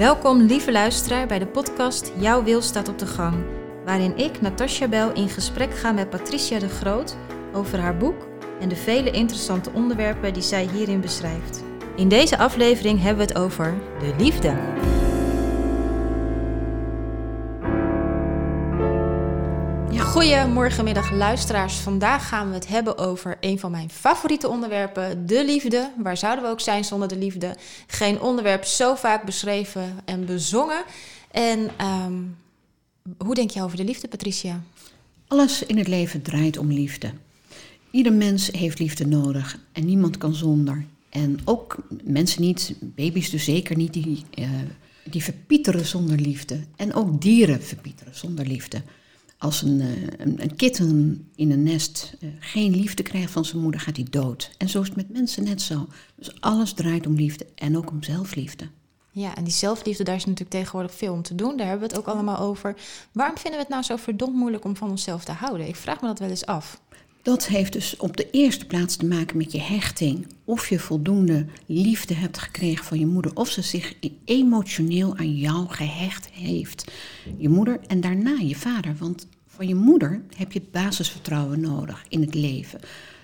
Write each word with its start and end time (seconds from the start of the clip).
Welkom, 0.00 0.40
lieve 0.40 0.72
luisteraar, 0.72 1.26
bij 1.26 1.38
de 1.38 1.46
podcast 1.46 2.12
Jouw 2.18 2.42
Wil 2.42 2.62
staat 2.62 2.88
op 2.88 2.98
de 2.98 3.06
gang. 3.06 3.44
Waarin 3.84 4.16
ik, 4.16 4.40
Natasja 4.40 4.88
Bel, 4.88 5.12
in 5.12 5.28
gesprek 5.28 5.74
ga 5.74 5.92
met 5.92 6.10
Patricia 6.10 6.58
de 6.58 6.68
Groot 6.68 7.16
over 7.52 7.78
haar 7.78 7.96
boek 7.96 8.28
en 8.60 8.68
de 8.68 8.76
vele 8.76 9.10
interessante 9.10 9.70
onderwerpen 9.72 10.32
die 10.32 10.42
zij 10.42 10.68
hierin 10.72 11.00
beschrijft. 11.00 11.64
In 11.96 12.08
deze 12.08 12.38
aflevering 12.38 13.02
hebben 13.02 13.26
we 13.26 13.32
het 13.32 13.42
over 13.42 13.74
de 13.98 14.14
liefde. 14.18 14.54
Goedemorgen, 20.20 20.84
middag 20.84 21.10
luisteraars. 21.12 21.74
Vandaag 21.74 22.28
gaan 22.28 22.48
we 22.48 22.54
het 22.54 22.68
hebben 22.68 22.98
over 22.98 23.36
een 23.40 23.58
van 23.58 23.70
mijn 23.70 23.90
favoriete 23.90 24.48
onderwerpen, 24.48 25.26
de 25.26 25.44
liefde. 25.44 25.90
Waar 25.96 26.16
zouden 26.16 26.44
we 26.44 26.50
ook 26.50 26.60
zijn 26.60 26.84
zonder 26.84 27.08
de 27.08 27.16
liefde? 27.16 27.56
Geen 27.86 28.20
onderwerp 28.20 28.64
zo 28.64 28.94
vaak 28.94 29.24
beschreven 29.24 29.96
en 30.04 30.26
bezongen. 30.26 30.84
En 31.30 31.70
ehm, 31.76 32.22
hoe 33.18 33.34
denk 33.34 33.50
je 33.50 33.62
over 33.62 33.76
de 33.76 33.84
liefde, 33.84 34.08
Patricia? 34.08 34.62
Alles 35.26 35.62
in 35.62 35.78
het 35.78 35.88
leven 35.88 36.22
draait 36.22 36.58
om 36.58 36.72
liefde. 36.72 37.10
Ieder 37.90 38.12
mens 38.12 38.50
heeft 38.50 38.78
liefde 38.78 39.06
nodig 39.06 39.58
en 39.72 39.84
niemand 39.84 40.18
kan 40.18 40.34
zonder. 40.34 40.84
En 41.10 41.38
ook 41.44 41.76
mensen 42.04 42.42
niet, 42.42 42.74
baby's 42.80 43.30
dus 43.30 43.44
zeker 43.44 43.76
niet, 43.76 43.92
die, 43.92 44.24
uh, 44.34 44.48
die 45.04 45.22
verpieteren 45.22 45.86
zonder 45.86 46.18
liefde. 46.18 46.60
En 46.76 46.94
ook 46.94 47.20
dieren 47.20 47.62
verpieteren 47.62 48.14
zonder 48.14 48.46
liefde 48.46 48.82
als 49.40 49.62
een, 49.62 49.80
eh, 49.80 49.88
een, 50.16 50.42
een, 50.42 50.56
kitten 50.56 51.28
in 51.34 51.50
een 51.50 51.62
nest 51.62 52.16
uh, 52.20 52.30
geen 52.38 52.76
liefde 52.76 53.02
krijgt 53.02 53.30
van 53.30 53.44
zijn 53.44 53.62
moeder, 53.62 53.80
gaat 53.80 53.96
hij 53.96 54.06
dood. 54.10 54.50
En 54.58 54.68
zo 54.68 54.80
is 54.80 54.86
het 54.86 54.96
met 54.96 55.10
mensen 55.10 55.44
net 55.44 55.62
zo. 55.62 55.86
Dus 56.14 56.40
alles 56.40 56.72
draait 56.72 57.06
om 57.06 57.14
liefde 57.14 57.46
en 57.54 57.76
ook 57.76 57.90
om 57.90 58.02
zelfliefde. 58.02 58.68
Ja, 59.10 59.36
en 59.36 59.44
die 59.44 59.52
zelfliefde, 59.52 60.04
daar 60.04 60.14
is 60.14 60.24
natuurlijk 60.24 60.50
tegenwoordig 60.50 60.94
veel 60.94 61.12
om 61.12 61.22
te 61.22 61.34
doen. 61.34 61.56
Daar 61.56 61.66
hebben 61.66 61.88
we 61.88 61.94
het 61.94 62.04
ook 62.04 62.14
allemaal 62.14 62.38
over. 62.38 62.76
Waarom 63.12 63.36
vinden 63.36 63.60
we 63.60 63.66
het 63.66 63.74
nou 63.74 63.82
zo 63.82 63.96
verdomd 63.96 64.34
moeilijk 64.34 64.64
om 64.64 64.76
van 64.76 64.90
onszelf 64.90 65.24
te 65.24 65.32
houden? 65.32 65.68
Ik 65.68 65.76
vraag 65.76 66.00
me 66.00 66.06
dat 66.06 66.18
wel 66.18 66.28
eens 66.28 66.46
af. 66.46 66.80
Dat 67.22 67.46
heeft 67.46 67.72
dus 67.72 67.96
op 67.96 68.16
de 68.16 68.30
eerste 68.30 68.66
plaats 68.66 68.96
te 68.96 69.06
maken 69.06 69.36
met 69.36 69.52
je 69.52 69.60
hechting. 69.60 70.26
Of 70.44 70.68
je 70.68 70.78
voldoende 70.78 71.46
liefde 71.66 72.14
hebt 72.14 72.38
gekregen 72.38 72.84
van 72.84 72.98
je 72.98 73.06
moeder. 73.06 73.36
Of 73.36 73.48
ze 73.48 73.62
zich 73.62 73.94
emotioneel 74.24 75.16
aan 75.16 75.36
jou 75.36 75.68
gehecht 75.68 76.28
heeft. 76.30 76.92
Je 77.36 77.48
moeder 77.48 77.80
en 77.86 78.00
daarna 78.00 78.36
je 78.38 78.56
vader. 78.56 78.96
Want 78.98 79.26
van 79.46 79.68
je 79.68 79.74
moeder 79.74 80.22
heb 80.36 80.52
je 80.52 80.62
basisvertrouwen 80.70 81.60
nodig 81.60 82.04
in 82.08 82.20
het 82.20 82.34
leven. 82.34 82.80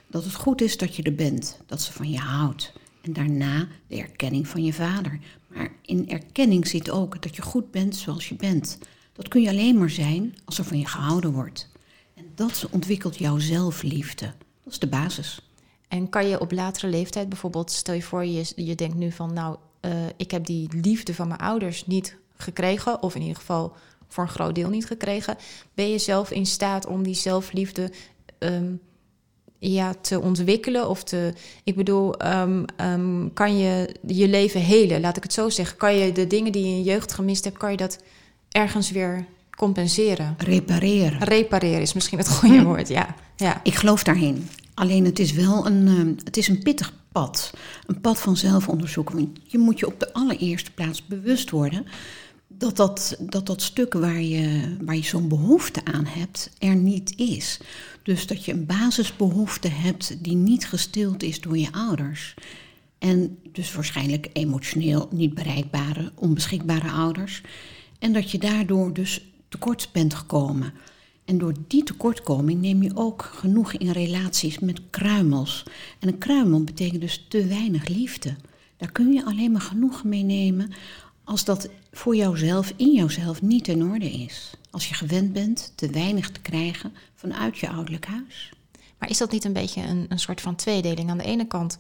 Dat 0.07 0.25
het 0.25 0.35
goed 0.35 0.61
is 0.61 0.77
dat 0.77 0.97
je 0.97 1.03
er 1.03 1.15
bent. 1.15 1.61
Dat 1.67 1.83
ze 1.83 1.93
van 1.93 2.11
je 2.11 2.19
houdt. 2.19 2.73
En 3.03 3.13
daarna 3.13 3.69
de 3.87 3.97
erkenning 3.97 4.49
van 4.49 4.65
je 4.65 4.73
vader. 4.73 5.19
Maar 5.49 5.73
in 5.83 6.09
erkenning 6.09 6.67
zit 6.67 6.91
ook 6.91 7.23
dat 7.23 7.37
je 7.37 7.43
goed 7.43 7.71
bent 7.71 7.97
zoals 7.97 8.29
je 8.29 8.35
bent. 8.35 8.79
Dat 9.13 9.29
kun 9.29 9.43
je 9.43 9.49
alleen 9.49 9.79
maar 9.79 9.91
zijn 9.91 10.35
als 10.45 10.59
er 10.59 10.65
van 10.65 10.79
je 10.79 10.87
gehouden 10.87 11.33
wordt. 11.33 11.69
En 12.17 12.33
dat 12.35 12.67
ontwikkelt 12.71 13.19
jouw 13.19 13.39
zelfliefde. 13.39 14.33
Dat 14.65 14.73
is 14.73 14.79
de 14.79 14.87
basis. 14.87 15.51
En 15.89 16.09
kan 16.09 16.29
je 16.29 16.41
op 16.41 16.53
latere 16.53 16.89
leeftijd 16.89 17.29
bijvoorbeeld, 17.29 17.71
stel 17.71 17.95
je 17.95 18.03
voor, 18.03 18.25
je, 18.25 18.53
je 18.57 18.75
denkt 18.75 18.97
nu 18.97 19.13
van, 19.13 19.33
nou, 19.33 19.57
uh, 19.81 19.93
ik 20.17 20.31
heb 20.31 20.47
die 20.47 20.69
liefde 20.83 21.15
van 21.15 21.29
mijn 21.29 21.41
ouders 21.41 21.87
niet 21.87 22.17
gekregen, 22.37 23.03
of 23.03 23.15
in 23.15 23.21
ieder 23.21 23.37
geval 23.37 23.77
voor 24.09 24.25
een 24.25 24.31
groot 24.31 24.55
deel 24.55 24.69
niet 24.69 24.87
gekregen. 24.87 25.37
Ben 25.75 25.91
je 25.91 25.99
zelf 25.99 26.31
in 26.31 26.47
staat 26.47 26.87
om 26.87 27.03
die 27.03 27.15
zelfliefde 27.15 27.93
um, 28.39 28.81
ja, 29.59 29.95
te 29.95 30.21
ontwikkelen? 30.21 30.89
Of 30.89 31.05
te, 31.05 31.33
ik 31.65 31.77
bedoel, 31.77 32.27
um, 32.27 32.65
um, 32.81 33.33
kan 33.33 33.59
je 33.59 33.95
je 34.07 34.29
leven 34.29 34.61
helen, 34.61 35.01
laat 35.01 35.17
ik 35.17 35.23
het 35.23 35.33
zo 35.33 35.49
zeggen? 35.49 35.77
Kan 35.77 35.95
je 35.95 36.13
de 36.13 36.27
dingen 36.27 36.53
die 36.53 36.63
je 36.63 36.69
in 36.69 36.77
je 36.77 36.83
jeugd 36.83 37.13
gemist 37.13 37.45
hebt, 37.45 37.59
kan 37.59 37.71
je 37.71 37.77
dat 37.77 37.99
ergens 38.49 38.91
weer 38.91 39.27
compenseren. 39.57 40.35
Repareren. 40.39 41.19
Repareren 41.19 41.81
is 41.81 41.93
misschien 41.93 42.19
het 42.19 42.29
goede 42.29 42.63
woord, 42.63 42.89
ja. 42.89 43.15
ja. 43.37 43.61
Ik 43.63 43.75
geloof 43.75 44.03
daarin. 44.03 44.49
Alleen 44.75 45.05
het 45.05 45.19
is 45.19 45.33
wel 45.33 45.67
een, 45.67 45.87
uh, 45.87 46.17
het 46.25 46.37
is 46.37 46.49
een 46.49 46.63
pittig 46.63 46.93
pad. 47.13 47.53
Een 47.87 48.01
pad 48.01 48.21
van 48.21 48.37
zelfonderzoek. 48.37 49.11
Want 49.11 49.29
je 49.45 49.59
moet 49.59 49.79
je 49.79 49.87
op 49.87 50.01
de 50.01 50.13
allereerste 50.13 50.71
plaats 50.71 51.07
bewust 51.07 51.51
worden 51.51 51.87
dat 52.49 52.77
dat, 52.77 53.17
dat, 53.21 53.47
dat 53.47 53.63
stuk 53.63 53.93
waar 53.93 54.21
je, 54.21 54.77
waar 54.81 54.97
je 54.97 55.05
zo'n 55.05 55.29
behoefte 55.29 55.85
aan 55.85 56.07
hebt, 56.07 56.51
er 56.59 56.75
niet 56.75 57.13
is. 57.17 57.61
Dus 58.03 58.27
dat 58.27 58.45
je 58.45 58.53
een 58.53 58.67
basisbehoefte 58.67 59.69
hebt 59.69 60.25
die 60.25 60.37
niet 60.37 60.67
gestild 60.67 61.23
is 61.23 61.41
door 61.41 61.59
je 61.59 61.73
ouders. 61.73 62.35
En 62.99 63.39
dus 63.53 63.75
waarschijnlijk 63.75 64.31
emotioneel 64.33 65.09
niet 65.11 65.35
bereikbare, 65.35 66.13
onbeschikbare 66.15 66.91
ouders. 66.91 67.43
En 67.99 68.13
dat 68.13 68.31
je 68.31 68.39
daardoor 68.39 68.93
dus 68.93 69.25
tekort 69.49 69.89
bent 69.93 70.15
gekomen. 70.15 70.73
En 71.25 71.39
door 71.39 71.55
die 71.67 71.83
tekortkoming 71.83 72.61
neem 72.61 72.83
je 72.83 72.97
ook 72.97 73.23
genoeg 73.23 73.73
in 73.73 73.91
relaties 73.91 74.59
met 74.59 74.81
kruimels. 74.91 75.65
En 75.99 76.09
een 76.09 76.19
kruimel 76.19 76.65
betekent 76.65 77.01
dus 77.01 77.27
te 77.29 77.47
weinig 77.47 77.89
liefde. 77.89 78.37
Daar 78.77 78.93
kun 78.93 79.13
je 79.13 79.25
alleen 79.25 79.53
maar 79.53 79.61
genoeg 79.61 80.05
mee 80.05 80.23
nemen 80.23 80.71
als 81.25 81.45
dat 81.45 81.69
voor 81.93 82.17
jouzelf, 82.17 82.73
in 82.77 82.93
jouzelf, 82.93 83.43
niet 83.43 83.69
in 83.69 83.91
orde 83.91 84.11
is. 84.11 84.51
Als 84.71 84.89
je 84.89 84.95
gewend 84.95 85.33
bent 85.33 85.73
te 85.75 85.91
weinig 85.91 86.31
te 86.31 86.41
krijgen 86.41 86.93
vanuit 87.15 87.59
je 87.59 87.69
ouderlijk 87.69 88.07
huis. 88.07 88.53
Maar 88.99 89.11
is 89.11 89.19
dat 89.19 89.31
niet 89.31 89.45
een 89.45 89.53
beetje 89.53 89.83
een, 89.83 90.07
een 90.09 90.19
soort 90.19 90.41
van 90.41 90.57
tweedeling? 90.57 91.11
Aan 91.11 91.19
de 91.19 91.25
ene 91.25 91.47
kant 91.47 91.77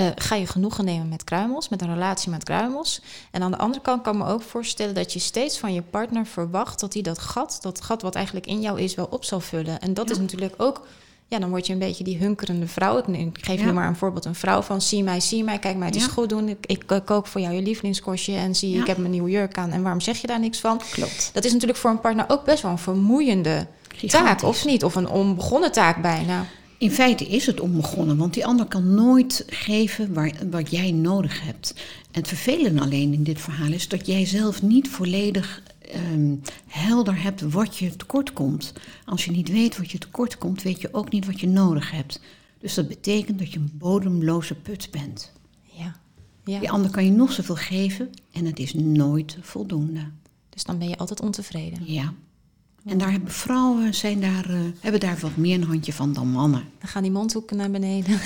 uh, 0.00 0.06
ga 0.14 0.34
je 0.34 0.46
genoegen 0.46 0.84
nemen 0.84 1.08
met 1.08 1.24
kruimels, 1.24 1.68
met 1.68 1.82
een 1.82 1.92
relatie 1.92 2.30
met 2.30 2.44
kruimels. 2.44 3.00
En 3.30 3.42
aan 3.42 3.50
de 3.50 3.56
andere 3.56 3.82
kant 3.82 4.02
kan 4.02 4.14
ik 4.14 4.22
me 4.22 4.28
ook 4.28 4.42
voorstellen 4.42 4.94
dat 4.94 5.12
je 5.12 5.18
steeds 5.18 5.58
van 5.58 5.74
je 5.74 5.82
partner 5.82 6.26
verwacht 6.26 6.80
dat 6.80 6.92
hij 6.92 7.02
dat 7.02 7.18
gat, 7.18 7.58
dat 7.60 7.80
gat 7.80 8.02
wat 8.02 8.14
eigenlijk 8.14 8.46
in 8.46 8.60
jou 8.60 8.80
is, 8.80 8.94
wel 8.94 9.08
op 9.10 9.24
zal 9.24 9.40
vullen. 9.40 9.80
En 9.80 9.94
dat 9.94 10.08
ja. 10.08 10.12
is 10.14 10.18
natuurlijk 10.18 10.54
ook, 10.56 10.86
ja, 11.26 11.38
dan 11.38 11.50
word 11.50 11.66
je 11.66 11.72
een 11.72 11.78
beetje 11.78 12.04
die 12.04 12.18
hunkerende 12.18 12.66
vrouw. 12.66 12.98
Ik, 12.98 13.06
geef 13.40 13.60
ja. 13.60 13.66
je 13.66 13.72
maar 13.72 13.88
een 13.88 13.96
voorbeeld, 13.96 14.24
een 14.24 14.34
vrouw 14.34 14.62
van 14.62 14.80
zie 14.80 15.02
mij, 15.02 15.20
zie 15.20 15.44
mij, 15.44 15.58
kijk 15.58 15.76
mij, 15.76 15.86
het 15.86 15.96
is 15.96 16.06
goed 16.06 16.28
doen. 16.28 16.48
Ik, 16.48 16.66
ik 16.66 16.92
uh, 16.92 16.98
kook 17.04 17.26
voor 17.26 17.40
jou 17.40 17.54
je 17.54 17.62
lievelingskostje 17.62 18.36
en 18.36 18.54
zie, 18.54 18.78
ik 18.78 18.86
heb 18.86 18.96
mijn 18.96 19.10
nieuwe 19.10 19.30
jurk 19.30 19.58
aan. 19.58 19.70
En 19.70 19.82
waarom 19.82 20.00
zeg 20.00 20.20
je 20.20 20.26
daar 20.26 20.40
niks 20.40 20.60
van? 20.60 20.80
Klopt. 20.90 21.30
Dat 21.32 21.44
is 21.44 21.52
natuurlijk 21.52 21.78
voor 21.78 21.90
een 21.90 22.00
partner 22.00 22.24
ook 22.28 22.44
best 22.44 22.62
wel 22.62 22.70
een 22.70 22.78
vermoeiende 22.78 23.66
taak, 24.06 24.42
of 24.42 24.64
niet? 24.64 24.84
Of 24.84 24.94
een 24.94 25.08
onbegonnen 25.08 25.72
taak 25.72 26.02
bijna. 26.02 26.46
In 26.80 26.90
feite 26.90 27.26
is 27.26 27.46
het 27.46 27.60
onbegonnen, 27.60 28.16
want 28.16 28.34
die 28.34 28.46
ander 28.46 28.66
kan 28.66 28.94
nooit 28.94 29.44
geven 29.46 30.14
waar, 30.14 30.32
wat 30.50 30.70
jij 30.70 30.92
nodig 30.92 31.42
hebt. 31.42 31.74
En 32.10 32.20
het 32.20 32.28
vervelende 32.28 32.80
alleen 32.80 33.12
in 33.12 33.22
dit 33.22 33.40
verhaal 33.40 33.72
is 33.72 33.88
dat 33.88 34.06
jij 34.06 34.26
zelf 34.26 34.62
niet 34.62 34.88
volledig 34.88 35.62
um, 36.12 36.40
helder 36.66 37.22
hebt 37.22 37.40
wat 37.40 37.76
je 37.76 37.96
tekort 37.96 38.32
komt. 38.32 38.72
Als 39.04 39.24
je 39.24 39.30
niet 39.30 39.48
weet 39.48 39.76
wat 39.76 39.90
je 39.90 39.98
tekort 39.98 40.38
komt, 40.38 40.62
weet 40.62 40.80
je 40.80 40.94
ook 40.94 41.10
niet 41.10 41.26
wat 41.26 41.40
je 41.40 41.48
nodig 41.48 41.90
hebt. 41.90 42.20
Dus 42.58 42.74
dat 42.74 42.88
betekent 42.88 43.38
dat 43.38 43.52
je 43.52 43.58
een 43.58 43.72
bodemloze 43.74 44.54
put 44.54 44.88
bent. 44.90 45.32
Ja. 45.62 45.96
ja. 46.44 46.58
Die 46.58 46.70
ander 46.70 46.90
kan 46.90 47.04
je 47.04 47.10
nog 47.10 47.32
zoveel 47.32 47.56
geven 47.56 48.10
en 48.32 48.44
het 48.44 48.58
is 48.58 48.74
nooit 48.74 49.38
voldoende. 49.40 50.10
Dus 50.48 50.64
dan 50.64 50.78
ben 50.78 50.88
je 50.88 50.96
altijd 50.96 51.20
ontevreden. 51.20 51.78
Ja. 51.84 52.14
En 52.84 52.98
daar 52.98 53.10
hebben 53.10 53.32
vrouwen 53.32 53.94
zijn 53.94 54.20
daar, 54.20 54.50
uh, 54.50 54.58
hebben 54.80 55.00
daar 55.00 55.18
wat 55.20 55.36
meer 55.36 55.54
een 55.54 55.64
handje 55.64 55.92
van 55.92 56.12
dan 56.12 56.28
mannen. 56.28 56.62
Dan 56.78 56.88
gaan 56.88 57.02
die 57.02 57.10
mondhoeken 57.10 57.56
naar 57.56 57.70
beneden. 57.70 58.20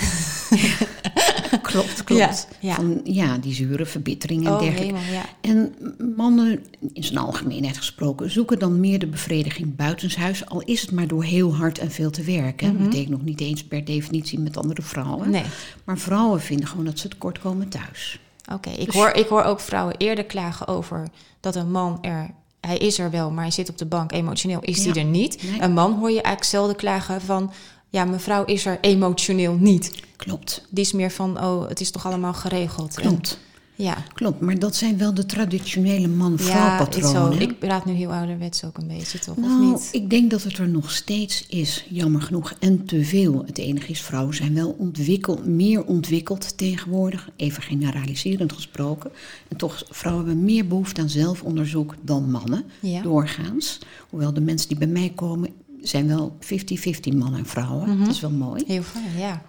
klopt, 1.61 2.03
klopt. 2.03 2.19
Ja, 2.19 2.33
ja. 2.59 2.75
Van, 2.75 3.01
ja, 3.03 3.37
die 3.37 3.53
zure 3.53 3.85
verbittering 3.85 4.45
en 4.45 4.53
oh, 4.53 4.59
dergelijke. 4.59 5.11
Ja. 5.11 5.25
En 5.41 5.75
mannen, 6.15 6.65
in 6.93 7.03
zijn 7.03 7.17
algemeenheid 7.17 7.77
gesproken, 7.77 8.31
zoeken 8.31 8.59
dan 8.59 8.79
meer 8.79 8.99
de 8.99 9.07
bevrediging 9.07 9.75
buitenshuis. 9.75 10.45
Al 10.45 10.61
is 10.61 10.81
het 10.81 10.91
maar 10.91 11.07
door 11.07 11.23
heel 11.23 11.55
hard 11.55 11.77
en 11.77 11.91
veel 11.91 12.09
te 12.09 12.23
werken. 12.23 12.67
Mm 12.67 12.73
-hmm. 12.73 12.81
Dat 12.81 12.89
betekent 12.89 13.17
nog 13.17 13.25
niet 13.25 13.41
eens 13.41 13.63
per 13.63 13.85
definitie 13.85 14.39
met 14.39 14.57
andere 14.57 14.81
vrouwen. 14.81 15.29
Nee. 15.29 15.45
Maar 15.83 15.97
vrouwen 15.97 16.41
vinden 16.41 16.67
gewoon 16.67 16.85
dat 16.85 16.99
ze 16.99 17.07
tekort 17.07 17.39
komen 17.39 17.69
thuis. 17.69 18.19
Oké, 18.45 18.53
okay, 18.53 18.73
ik, 18.73 18.85
dus, 18.85 18.95
hoor, 18.95 19.09
ik 19.09 19.27
hoor 19.27 19.43
ook 19.43 19.59
vrouwen 19.59 19.97
eerder 19.97 20.25
klagen 20.25 20.67
over 20.67 21.07
dat 21.39 21.55
een 21.55 21.71
man 21.71 21.97
er 22.01 22.29
hij 22.65 22.77
is 22.77 22.99
er 22.99 23.11
wel, 23.11 23.31
maar 23.31 23.43
hij 23.43 23.51
zit 23.51 23.69
op 23.69 23.77
de 23.77 23.85
bank. 23.85 24.11
Emotioneel 24.11 24.59
is 24.61 24.85
hij 24.85 24.93
ja. 24.93 24.99
er 24.99 25.07
niet. 25.07 25.43
Nee. 25.43 25.61
Een 25.61 25.73
man 25.73 25.93
hoor 25.93 26.09
je 26.09 26.21
eigenlijk 26.21 26.45
zelden 26.45 26.75
klagen 26.75 27.21
van... 27.21 27.51
ja, 27.89 28.05
mevrouw 28.05 28.45
is 28.45 28.65
er 28.65 28.77
emotioneel 28.81 29.53
niet. 29.53 30.03
Klopt. 30.15 30.65
Die 30.69 30.83
is 30.83 30.91
meer 30.91 31.11
van, 31.11 31.43
oh, 31.43 31.67
het 31.67 31.79
is 31.79 31.91
toch 31.91 32.05
allemaal 32.05 32.33
geregeld. 32.33 32.93
Klopt. 32.93 33.39
En, 33.39 33.54
ja. 33.75 33.97
Klopt, 34.13 34.39
maar 34.39 34.59
dat 34.59 34.75
zijn 34.75 34.97
wel 34.97 35.13
de 35.13 35.25
traditionele 35.25 36.07
man-vrouw 36.07 36.77
patronen. 36.77 37.33
Ja, 37.33 37.39
ik 37.39 37.59
praat 37.59 37.85
nu 37.85 37.93
heel 37.93 38.13
ouderwets 38.13 38.63
ook 38.63 38.77
een 38.77 38.87
beetje, 38.87 39.19
toch? 39.19 39.37
Nou, 39.37 39.73
of 39.73 39.81
niet? 39.83 40.01
ik 40.01 40.09
denk 40.09 40.31
dat 40.31 40.43
het 40.43 40.57
er 40.57 40.69
nog 40.69 40.91
steeds 40.91 41.45
is, 41.47 41.85
jammer 41.89 42.21
genoeg, 42.21 42.53
en 42.59 42.85
te 42.85 43.05
veel. 43.05 43.43
Het 43.45 43.57
enige 43.57 43.91
is, 43.91 44.01
vrouwen 44.01 44.35
zijn 44.35 44.53
wel 44.53 44.75
ontwikkeld, 44.77 45.45
meer 45.45 45.85
ontwikkeld 45.85 46.57
tegenwoordig, 46.57 47.29
even 47.35 47.63
generaliserend 47.63 48.53
gesproken. 48.53 49.11
En 49.47 49.57
toch, 49.57 49.83
vrouwen 49.89 50.25
hebben 50.25 50.45
meer 50.45 50.67
behoefte 50.67 51.01
aan 51.01 51.09
zelfonderzoek 51.09 51.95
dan 52.01 52.31
mannen, 52.31 52.63
ja. 52.79 53.01
doorgaans. 53.01 53.79
Hoewel 54.09 54.33
de 54.33 54.41
mensen 54.41 54.67
die 54.67 54.77
bij 54.77 54.87
mij 54.87 55.11
komen, 55.15 55.49
zijn 55.81 56.07
wel 56.07 56.37
50-50 56.39 57.15
mannen 57.15 57.39
en 57.39 57.45
vrouwen. 57.45 57.89
Mm 57.89 57.95
-hmm. 57.95 58.05
Dat 58.05 58.13
is 58.13 58.21
wel 58.21 58.31
mooi. 58.31 58.63
Heel 58.67 58.83
fijn, 58.83 59.17
ja. 59.17 59.41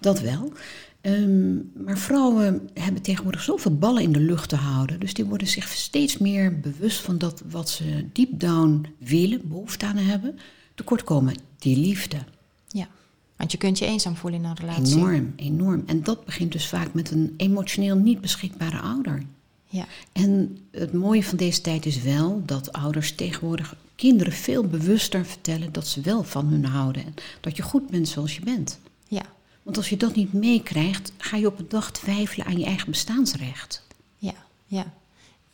dat 0.00 0.20
wel. 0.20 0.52
Ehm, 1.02 1.54
maar 1.84 1.98
vrouwen 1.98 2.68
hebben 2.74 3.02
tegenwoordig 3.02 3.42
zoveel 3.42 3.76
ballen 3.76 4.02
in 4.02 4.12
de 4.12 4.20
lucht 4.20 4.48
te 4.48 4.56
houden. 4.56 5.00
Dus 5.00 5.14
die 5.14 5.24
worden 5.24 5.46
zich 5.46 5.68
steeds 5.68 6.18
meer 6.18 6.60
bewust 6.60 7.00
van 7.00 7.18
dat 7.18 7.42
wat 7.50 7.70
ze 7.70 8.04
deep 8.12 8.40
down 8.40 8.86
willen, 8.98 9.40
behoefte 9.44 9.86
aan 9.86 9.96
hebben, 9.96 10.38
tekortkomen, 10.74 11.34
die 11.58 11.76
liefde. 11.76 12.16
Ja, 12.68 12.88
want 13.36 13.52
je 13.52 13.58
kunt 13.58 13.78
je 13.78 13.86
eenzaam 13.86 14.16
voelen 14.16 14.40
in 14.40 14.46
een 14.46 14.56
relatie. 14.56 14.96
Enorm, 14.96 15.32
enorm. 15.36 15.82
En 15.86 16.02
dat 16.02 16.24
begint 16.24 16.52
dus 16.52 16.68
vaak 16.68 16.94
met 16.94 17.10
een 17.10 17.34
emotioneel 17.36 17.96
niet 17.96 18.20
beschikbare 18.20 18.78
ouder. 18.78 19.22
Ja, 19.66 19.86
En 20.12 20.58
het 20.70 20.92
mooie 20.92 21.24
van 21.24 21.36
deze 21.36 21.60
tijd 21.60 21.86
is 21.86 22.02
wel 22.02 22.42
dat 22.46 22.72
ouders 22.72 23.14
tegenwoordig 23.14 23.76
kinderen 23.96 24.32
veel 24.32 24.66
bewuster 24.66 25.26
vertellen 25.26 25.72
dat 25.72 25.86
ze 25.86 26.00
wel 26.00 26.22
van 26.24 26.46
hun 26.46 26.64
houden. 26.64 27.04
En 27.04 27.14
dat 27.40 27.56
je 27.56 27.62
goed 27.62 27.90
bent 27.90 28.08
zoals 28.08 28.34
je 28.36 28.42
bent. 28.42 28.78
ja, 29.08 29.22
Want 29.62 29.76
als 29.76 29.88
je 29.88 29.96
dat 29.96 30.14
niet 30.14 30.32
meekrijgt, 30.32 31.12
ga 31.18 31.36
je 31.36 31.46
op 31.46 31.58
een 31.58 31.68
dag 31.68 31.92
twijfelen 31.92 32.46
aan 32.46 32.58
je 32.58 32.64
eigen 32.64 32.90
bestaansrecht. 32.90 33.86
ja, 34.16 34.34
ja. 34.66 34.92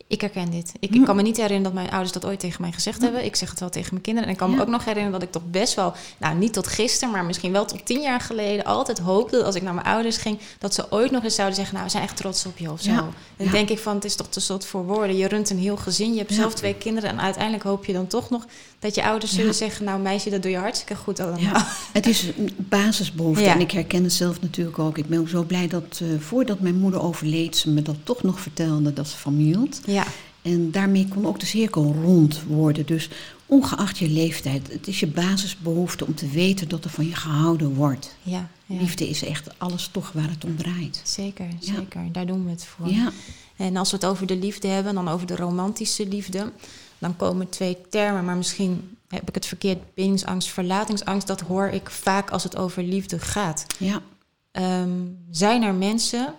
Ik 0.08 0.20
herken 0.20 0.50
dit. 0.50 0.72
Ik, 0.81 0.94
ik 0.94 1.05
kan 1.05 1.16
me 1.16 1.22
niet 1.22 1.37
herinneren 1.37 1.62
dat 1.62 1.72
mijn 1.72 1.90
ouders 1.90 2.12
dat 2.12 2.25
ooit 2.25 2.40
tegen 2.40 2.60
mij 2.60 2.72
gezegd 2.72 3.00
hebben. 3.02 3.25
Ik 3.25 3.37
zeg 3.37 3.50
het 3.50 3.60
wel 3.60 3.69
tegen 3.69 3.88
mijn 3.90 4.02
kinderen. 4.02 4.28
En 4.28 4.34
ik 4.34 4.40
kan 4.40 4.50
me 4.50 4.56
Ja. 4.56 4.62
ook 4.62 4.69
nog 4.69 4.84
herinneren 4.84 5.12
dat 5.19 5.22
ik 5.28 5.32
toch 5.34 5.50
best 5.50 5.75
wel, 5.75 5.94
nou 6.19 6.37
niet 6.37 6.52
tot 6.52 6.66
gisteren, 6.66 7.12
maar 7.14 7.25
misschien 7.25 7.52
wel 7.52 7.64
tot 7.64 7.87
tien 7.87 8.00
jaar 8.00 8.20
geleden, 8.20 8.64
altijd 8.64 8.99
hoopte 8.99 9.37
dat 9.37 9.44
als 9.44 9.55
ik 9.55 9.62
naar 9.62 9.75
mijn 9.75 9.87
ouders 9.87 10.16
ging, 10.16 10.38
dat 10.58 10.75
ze 10.75 10.87
ooit 10.93 11.10
nog 11.10 11.25
eens 11.25 11.34
zouden 11.34 11.56
zeggen, 11.56 11.75
nou 11.75 11.87
we 11.87 11.93
zijn 11.93 12.02
echt 12.05 12.16
trots 12.16 12.46
op 12.46 12.58
je 12.58 12.70
of 12.70 12.81
zo. 12.81 12.90
Ja. 12.90 12.99
En 12.99 13.12
dan 13.37 13.46
Ja. 13.46 13.52
denk 13.52 13.69
ik 13.69 13.78
van, 13.78 13.94
het 13.94 14.05
is 14.05 14.14
toch 14.16 14.28
te 14.28 14.40
zot 14.40 14.66
voor 14.66 14.84
woorden. 14.84 15.16
Je 15.16 15.28
runt 15.28 15.50
een 15.50 15.58
heel 15.58 15.76
gezin, 15.76 16.12
je 16.12 16.19
hebt 16.19 16.34
zelf 16.34 16.54
twee 16.54 16.75
kinderen 16.75 17.11
en 17.11 17.20
uiteindelijk 17.20 17.64
hoop 17.64 17.84
je 17.84 17.93
dan 17.93 18.06
toch 18.06 18.31
nog 18.31 18.46
dat 18.78 18.94
je 18.94 19.04
ouders 19.04 19.32
zullen 19.34 19.54
zeggen, 19.54 19.84
nou 19.84 20.00
meisje, 20.00 20.31
dat 20.31 20.43
doe 20.43 20.50
je 20.50 20.56
hartstikke 20.58 20.96
goed 20.96 21.20
allemaal. 21.20 21.62
Het 21.93 22.06
is 22.06 22.22
een 22.38 22.54
basisbehoefte. 22.56 23.44
En 23.44 23.61
ik 23.61 23.70
herken 23.70 24.02
het 24.04 24.12
zelf 24.12 24.40
natuurlijk 24.40 24.78
ook. 24.78 24.99
Ik 24.99 25.06
ben 25.06 25.20
ook 25.20 25.28
zo 25.28 25.43
blij 25.43 25.69
dat 25.69 26.00
eh, 26.02 26.08
voordat 26.19 26.61
mijn 26.61 26.78
moeder 26.78 27.02
overleed, 27.02 27.56
ze 27.56 27.70
me 27.70 27.82
dat 27.82 27.96
toch 28.04 28.22
nog 28.22 28.40
vertelde 28.40 28.93
dat 28.93 29.08
ze 29.08 29.16
van 29.16 29.37
me 29.37 29.43
hield. 29.43 29.81
Ja, 29.84 29.98
En 30.43 30.71
daarmee 30.71 31.09
kon 31.09 31.27
ook 31.27 31.41
de 31.41 31.47
cirkel 31.47 31.95
rond 32.03 32.43
worden. 32.47 32.87
Dus 32.87 33.09
ongeacht 33.47 33.99
je 33.99 34.09
leeftijd, 34.09 34.73
het 34.73 34.87
is 34.87 35.00
je 35.00 35.06
basisbehoefte 35.06 36.06
om 36.06 36.15
te 36.15 36.29
weten 36.29 36.69
dat 36.69 36.85
er 36.85 36.91
van 36.91 37.06
je 37.06 37.15
gehouden 37.15 37.75
wordt. 37.75 38.17
ja, 38.23 38.49
ja. 38.67 38.79
Liefde 38.81 39.09
is 39.09 39.25
echt 39.25 39.59
alles 39.59 39.89
toch 39.93 40.12
waar 40.12 40.31
het 40.31 40.45
om 40.45 40.56
draait. 40.56 41.00
Zeker, 41.05 41.47
Ja. 41.61 41.75
zeker. 41.75 42.12
Daar 42.12 42.27
doen 42.27 42.45
we 42.45 42.50
het 42.50 42.65
voor. 42.65 42.89
Ja, 42.89 43.12
En 43.56 43.77
als 43.77 43.91
we 43.91 43.97
het 43.97 44.06
over 44.06 44.27
de 44.27 44.37
liefde 44.37 44.69
hebben, 44.69 44.95
dan 44.95 45.09
over 45.09 45.27
de 45.27 45.37
romantische 45.37 46.06
liefde, 46.09 46.53
dan 46.99 47.17
komen 47.17 47.49
twee 47.49 47.77
termen, 47.91 48.25
maar 48.25 48.37
misschien 48.37 48.97
heb 49.09 49.29
ik 49.29 49.35
het 49.35 49.47
verkeerd. 49.47 49.95
Bindingsangst, 49.95 50.49
verlatingsangst, 50.49 51.27
dat 51.27 51.41
hoor 51.41 51.69
ik 51.69 51.91
vaak 51.91 52.31
als 52.31 52.43
het 52.43 52.56
over 52.56 52.83
liefde 52.83 53.19
gaat. 53.19 53.67
ja, 53.79 54.03
Ehm, 54.50 54.91
zijn 55.31 55.62
er 55.62 55.75
mensen 55.75 56.35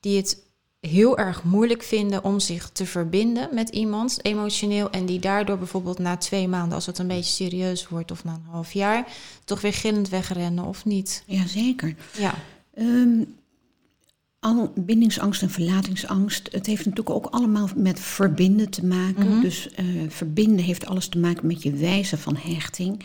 die 0.00 0.16
het 0.16 0.38
heel 0.86 1.18
erg 1.18 1.44
moeilijk 1.44 1.82
vinden 1.82 2.24
om 2.24 2.40
zich 2.40 2.68
te 2.68 2.86
verbinden 2.86 3.48
met 3.52 3.68
iemand 3.68 4.18
emotioneel 4.22 4.90
en 4.90 5.06
die 5.06 5.20
daardoor 5.20 5.58
bijvoorbeeld 5.58 5.98
na 5.98 6.16
twee 6.16 6.48
maanden, 6.48 6.74
als 6.74 6.86
het 6.86 6.98
een 6.98 7.06
beetje 7.06 7.32
serieus 7.32 7.88
wordt, 7.88 8.10
of 8.10 8.24
na 8.24 8.32
een 8.32 8.50
half 8.50 8.72
jaar, 8.72 9.06
toch 9.44 9.60
weer 9.60 9.72
gillend 9.72 10.08
wegrennen 10.08 10.64
of 10.64 10.84
niet? 10.84 11.22
ja 11.26 11.46
zeker. 11.46 11.94
Ja, 12.18 12.34
Ehm, 12.76 13.22
al 14.40 14.72
bindingsangst 14.76 15.42
en 15.42 15.50
verlatingsangst, 15.50 16.48
het 16.52 16.66
heeft 16.66 16.84
natuurlijk 16.84 17.16
ook 17.16 17.26
allemaal 17.26 17.68
met 17.76 18.00
verbinden 18.00 18.70
te 18.70 18.86
maken. 18.86 19.28
Mhm. 19.28 19.40
Dus 19.40 19.70
eh, 19.70 19.84
verbinden 20.08 20.64
heeft 20.64 20.86
alles 20.86 21.08
te 21.08 21.18
maken 21.18 21.46
met 21.46 21.62
je 21.62 21.72
wijze 21.72 22.18
van 22.18 22.36
hechting. 22.36 23.04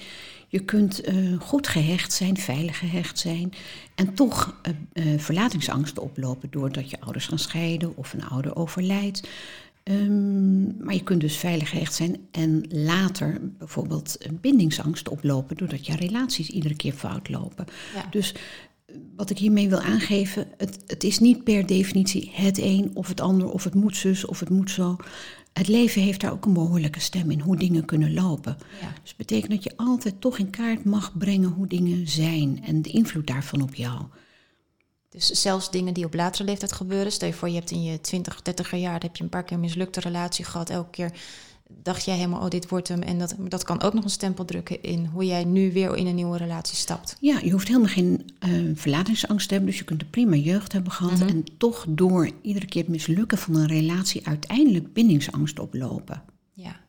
Je 0.51 0.59
kunt 0.59 1.01
eh, 1.01 1.15
goed 1.39 1.67
gehecht 1.67 2.13
zijn, 2.13 2.37
veilig 2.37 2.77
gehecht 2.77 3.19
zijn 3.19 3.53
en 3.95 4.13
toch 4.13 4.55
eh, 4.61 5.03
verlatingsangst 5.17 5.99
oplopen 5.99 6.49
doordat 6.51 6.89
je 6.89 7.01
ouders 7.01 7.27
gaan 7.27 7.39
scheiden 7.39 7.97
of 7.97 8.13
een 8.13 8.23
ouder 8.23 8.55
overlijdt. 8.55 9.27
Ehm, 9.83 10.83
maar 10.85 10.93
je 10.93 11.03
kunt 11.03 11.21
dus 11.21 11.37
veilig 11.37 11.69
gehecht 11.69 11.93
zijn 11.93 12.17
en 12.31 12.65
later 12.69 13.37
bijvoorbeeld 13.41 14.17
bindingsangst 14.31 15.09
oplopen 15.09 15.57
doordat 15.57 15.85
je 15.85 15.95
relaties 15.95 16.49
iedere 16.49 16.75
keer 16.75 16.93
fout 16.93 17.29
lopen. 17.29 17.65
ja. 17.95 18.07
Dus 18.09 18.33
wat 19.15 19.29
ik 19.29 19.37
hiermee 19.37 19.69
wil 19.69 19.79
aangeven, 19.79 20.47
het, 20.57 20.79
het 20.87 21.03
is 21.03 21.19
niet 21.19 21.43
per 21.43 21.65
definitie 21.65 22.31
het 22.33 22.57
een 22.57 22.91
of 22.93 23.07
het 23.07 23.21
ander, 23.21 23.49
of 23.49 23.63
het 23.63 23.75
moet 23.75 23.97
zus 23.97 24.25
of 24.25 24.39
het 24.39 24.49
moet 24.49 24.71
zo. 24.71 24.95
Het 25.53 25.67
leven 25.67 26.01
heeft 26.01 26.21
daar 26.21 26.31
ook 26.31 26.45
een 26.45 26.53
behoorlijke 26.53 26.99
stem 26.99 27.31
in, 27.31 27.39
hoe 27.39 27.57
dingen 27.57 27.85
kunnen 27.85 28.13
lopen. 28.13 28.57
ja. 28.81 28.87
Dus 29.01 29.09
dat 29.09 29.17
betekent 29.17 29.51
dat 29.51 29.63
je 29.63 29.77
altijd 29.77 30.21
toch 30.21 30.37
in 30.37 30.49
kaart 30.49 30.83
mag 30.83 31.17
brengen 31.17 31.49
hoe 31.49 31.67
dingen 31.67 32.07
zijn 32.07 32.63
en 32.63 32.81
de 32.81 32.89
invloed 32.89 33.27
daarvan 33.27 33.61
op 33.61 33.75
jou. 33.75 34.01
Dus 35.09 35.27
zelfs 35.27 35.71
dingen 35.71 35.93
die 35.93 36.05
op 36.05 36.13
latere 36.13 36.43
leeftijd 36.43 36.71
gebeuren. 36.71 37.11
Stel 37.11 37.27
je 37.27 37.33
voor, 37.33 37.49
je 37.49 37.55
hebt 37.55 37.71
in 37.71 37.83
je 37.83 38.01
20, 38.01 38.41
30 38.41 38.75
jaar 38.75 39.01
heb 39.01 39.15
je 39.15 39.23
een 39.23 39.29
paar 39.29 39.43
keer 39.43 39.55
een 39.55 39.61
mislukte 39.63 39.99
relatie 39.99 40.45
gehad. 40.45 40.69
Elke 40.69 40.89
keer 40.89 41.11
dacht 41.83 42.05
jij 42.05 42.15
helemaal, 42.15 42.41
oh, 42.41 42.49
dit 42.49 42.69
wordt 42.69 42.87
hem. 42.87 43.01
En 43.01 43.19
dat, 43.19 43.35
dat 43.39 43.63
kan 43.63 43.81
ook 43.81 43.93
nog 43.93 44.03
een 44.03 44.09
stempel 44.09 44.45
drukken 44.45 44.81
in 44.83 45.05
hoe 45.05 45.25
jij 45.25 45.43
nu 45.43 45.71
weer 45.73 45.95
in 45.95 46.07
een 46.07 46.15
nieuwe 46.15 46.37
relatie 46.37 46.75
stapt. 46.75 47.17
Ja, 47.19 47.39
je 47.43 47.51
hoeft 47.51 47.67
helemaal 47.67 47.89
geen 47.89 48.31
eh, 48.39 48.49
verlatingsangst 48.75 49.47
te 49.47 49.53
hebben, 49.53 49.71
dus 49.71 49.79
je 49.79 49.85
kunt 49.85 50.01
een 50.01 50.09
prima 50.09 50.35
jeugd 50.35 50.71
hebben 50.73 50.91
gehad 50.91 51.19
Mhm. 51.19 51.27
en 51.27 51.43
toch 51.57 51.85
door 51.89 52.29
iedere 52.41 52.65
keer 52.65 52.81
het 52.81 52.91
mislukken 52.91 53.37
van 53.37 53.55
een 53.55 53.67
relatie 53.67 54.27
uiteindelijk 54.27 54.93
bindingsangst 54.93 55.59
oplopen. 55.59 56.23
Ja. 56.53 56.79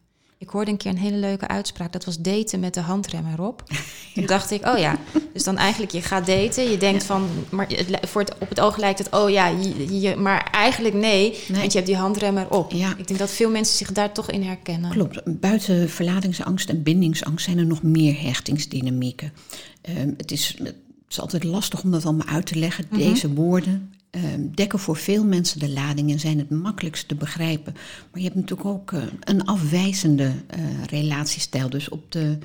Ik 0.43 0.49
hoorde 0.49 0.71
een 0.71 0.77
keer 0.77 0.91
een 0.91 0.99
hele 0.99 1.17
leuke 1.17 1.49
uitspraak. 1.49 1.93
Dat 1.93 2.05
was 2.05 2.19
daten 2.19 2.61
met 2.61 2.75
de 2.75 2.81
handrem 2.81 3.25
erop. 3.33 3.63
Toen 4.15 4.27
dacht 4.27 4.51
ik, 4.51 4.67
oh 4.67 4.79
ja, 4.79 4.99
dus 5.33 5.45
dan 5.45 5.57
eigenlijk 5.57 5.93
je 5.93 6.03
gaat 6.03 6.27
daten. 6.27 6.71
Je 6.71 6.77
denkt 6.77 7.05
van, 7.05 7.29
maar 7.51 7.67
het 7.69 7.99
voor 8.09 8.21
het, 8.21 8.35
op 8.39 8.49
het 8.49 8.61
oog 8.61 8.77
lijkt 8.77 8.99
het, 8.99 9.11
oh 9.11 9.31
ja, 9.31 9.47
je, 9.47 10.01
je- 10.01 10.17
maar 10.17 10.49
eigenlijk 10.51 10.95
nee, 10.95 11.31
Nee. 11.49 11.61
want 11.61 11.73
je 11.73 11.79
hebt 11.79 11.87
die 11.91 11.97
handrem 12.01 12.37
erop. 12.39 12.73
Ja. 12.73 12.95
Ik 12.97 13.07
denk 13.07 13.19
dat 13.21 13.31
veel 13.31 13.51
mensen 13.51 13.77
zich 13.77 13.93
daar 13.93 14.13
toch 14.13 14.31
in 14.31 14.43
herkennen. 14.43 14.91
Klopt. 14.91 15.21
Buiten 15.41 15.91
verlatingsangst 15.91 16.69
en 16.69 16.83
bindingsangst 16.83 17.45
zijn 17.45 17.59
er 17.59 17.67
nog 17.67 17.83
meer 17.83 18.21
hechtingsdynamieken. 18.23 19.33
Ehm, 19.83 20.11
het, 20.17 20.31
is, 20.31 20.55
het 20.63 20.75
is 21.09 21.21
altijd 21.21 21.45
lastig 21.45 21.83
om 21.83 21.91
dat 21.91 22.05
allemaal 22.05 22.27
uit 22.27 22.47
te 22.47 22.59
leggen. 22.59 22.85
Mhm. 22.91 22.99
Deze 22.99 23.33
woorden 23.33 23.93
dekken 24.55 24.79
voor 24.79 24.97
veel 24.97 25.25
mensen 25.25 25.59
de 25.59 25.71
lading 25.71 26.11
en 26.11 26.21
zijn 26.21 26.39
het 26.39 26.51
makkelijkst 26.51 27.09
te 27.09 27.15
begrijpen. 27.15 27.73
Maar 27.73 28.21
je 28.21 28.23
hebt 28.23 28.35
natuurlijk 28.35 28.69
ook 28.69 28.93
eh, 28.93 29.03
een 29.21 29.45
afwijzende 29.45 30.33
eh, 30.47 30.85
relatiestijl. 30.85 31.71
Dus 31.71 31.89
op 31.89 32.13
de 32.13 32.39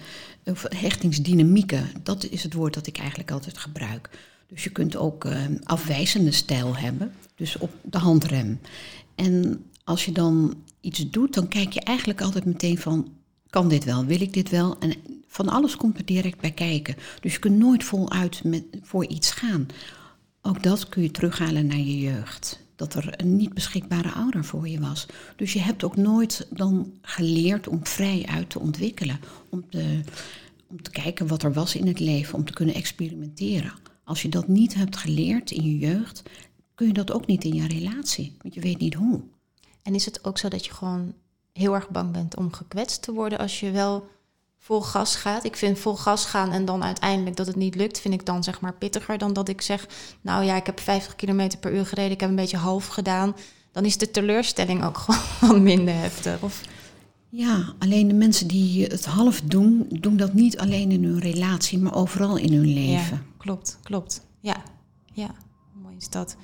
hechtingsdynamieken, 0.62 1.90
dat 2.04 2.26
is 2.26 2.44
het 2.44 2.54
woord 2.54 2.74
dat 2.74 2.88
ik 2.88 2.98
eigenlijk 2.98 3.32
altijd 3.32 3.58
gebruik. 3.58 4.10
Dus 4.48 4.64
je 4.64 4.70
kunt 4.70 4.96
ook 4.96 5.26
eh, 5.26 5.42
afwijzende 5.64 6.32
stijl 6.32 6.76
hebben, 6.76 7.12
dus 7.36 7.58
op 7.58 7.72
de 7.82 7.98
handrem. 7.98 8.60
En 9.16 9.66
als 9.84 10.06
je 10.06 10.12
dan 10.12 10.56
iets 10.82 11.10
doet, 11.10 11.34
dan 11.34 11.48
kijk 11.48 11.74
je 11.74 11.82
eigenlijk 11.82 12.22
altijd 12.22 12.46
meteen 12.46 12.78
van, 12.78 13.12
kan 13.50 13.70
dit 13.70 13.84
wel, 13.84 14.06
wil 14.06 14.22
ik 14.22 14.34
dit 14.34 14.50
wel? 14.50 14.78
En 14.80 14.94
van 15.28 15.50
alles 15.50 15.76
komt 15.76 15.98
er 15.98 16.06
direct 16.06 16.40
bij 16.40 16.52
kijken. 16.52 16.96
Dus 17.22 17.34
je 17.34 17.40
kunt 17.40 17.58
nooit 17.58 17.84
voluit 17.84 18.42
voor 18.82 19.06
iets 19.06 19.32
gaan. 19.32 19.68
Ook 20.48 20.64
dat 20.64 20.90
kun 20.90 21.02
je 21.02 21.12
terughalen 21.12 21.68
naar 21.68 21.78
je 21.78 22.00
jeugd. 22.00 22.66
Dat 22.76 22.94
er 22.94 23.22
een 23.22 23.36
niet 23.36 23.54
beschikbare 23.54 24.12
ouder 24.12 24.46
voor 24.46 24.68
je 24.68 24.80
was. 24.80 25.06
Dus 25.36 25.54
je 25.54 25.60
hebt 25.60 25.84
ook 25.84 25.96
nooit 25.96 26.48
dan 26.50 26.94
geleerd 27.02 27.68
om 27.68 27.86
vrij 27.86 28.26
uit 28.30 28.50
te 28.50 28.60
ontwikkelen. 28.60 29.20
Om 29.50 29.70
te, 29.70 30.02
om 30.68 30.82
te 30.82 30.92
kijken 30.92 31.28
wat 31.28 31.44
er 31.44 31.54
was 31.54 31.76
in 31.76 31.88
het 31.88 32.00
leven, 32.00 32.36
om 32.36 32.46
te 32.46 32.54
kunnen 32.54 32.76
experimenteren. 32.76 33.74
Als 34.04 34.22
je 34.22 34.30
dat 34.30 34.48
niet 34.48 34.74
hebt 34.74 34.98
geleerd 34.98 35.52
in 35.52 35.64
je 35.64 35.78
jeugd, 35.78 36.24
kun 36.76 36.88
je 36.88 36.94
dat 36.94 37.12
ook 37.12 37.28
niet 37.28 37.44
in 37.44 37.54
je 37.54 37.68
relatie. 37.68 38.36
Want 38.42 38.54
je 38.54 38.62
weet 38.62 38.80
niet 38.80 38.94
hoe. 38.94 39.22
En 39.82 39.96
is 39.96 40.06
het 40.06 40.26
ook 40.26 40.38
zo 40.38 40.48
dat 40.48 40.66
je 40.66 40.74
gewoon 40.74 41.14
heel 41.54 41.74
erg 41.74 41.90
bang 41.90 42.12
bent 42.12 42.38
om 42.38 42.54
gekwetst 42.54 43.02
te 43.02 43.14
worden 43.14 43.40
als 43.40 43.60
je 43.60 43.72
wel 43.72 44.08
vol 44.58 44.82
gas 44.82 45.16
gaat? 45.16 45.44
Ik 45.44 45.56
vind 45.56 45.80
vol 45.80 45.96
gas 45.96 46.26
gaan 46.26 46.52
en 46.52 46.66
dan 46.66 46.84
uiteindelijk 46.84 47.36
dat 47.36 47.48
het 47.48 47.56
niet 47.56 47.76
lukt, 47.76 48.00
vind 48.00 48.14
ik 48.14 48.26
dan 48.26 48.44
zeg 48.44 48.60
maar 48.62 48.74
pittiger 48.74 49.18
dan 49.18 49.34
dat 49.34 49.50
ik 49.50 49.62
zeg, 49.62 49.88
nou 50.22 50.44
ja, 50.44 50.56
ik 50.56 50.66
heb 50.66 50.80
50 50.80 51.16
km 51.16 51.50
per 51.60 51.74
uur 51.74 51.86
gereden, 51.86 52.12
ik 52.12 52.20
heb 52.20 52.30
een 52.30 52.36
beetje 52.36 52.58
half 52.58 52.88
gedaan. 52.88 53.36
Dan 53.72 53.86
is 53.86 53.98
de 53.98 54.12
teleurstelling 54.12 54.84
ook 54.84 54.98
gewoon 55.40 55.64
minder 55.64 55.94
heftig. 55.94 56.42
Of, 56.42 56.62
Ja, 57.30 57.74
alleen 57.80 58.08
de 58.08 58.14
mensen 58.14 58.48
die 58.48 58.86
het 58.86 59.06
half 59.06 59.42
doen, 59.42 59.86
doen 59.90 60.18
dat 60.18 60.34
niet 60.34 60.58
alleen 60.58 60.92
in 60.92 61.04
hun 61.04 61.20
relatie, 61.20 61.80
maar 61.80 61.96
overal 61.96 62.38
in 62.38 62.54
hun 62.54 62.74
leven. 62.74 63.18
Ja, 63.18 63.22
klopt, 63.38 63.80
klopt. 63.84 64.22
Ja, 64.40 64.64
ja, 65.14 65.30
mooi 65.84 65.96
is 65.96 66.10
dat. 66.10 66.36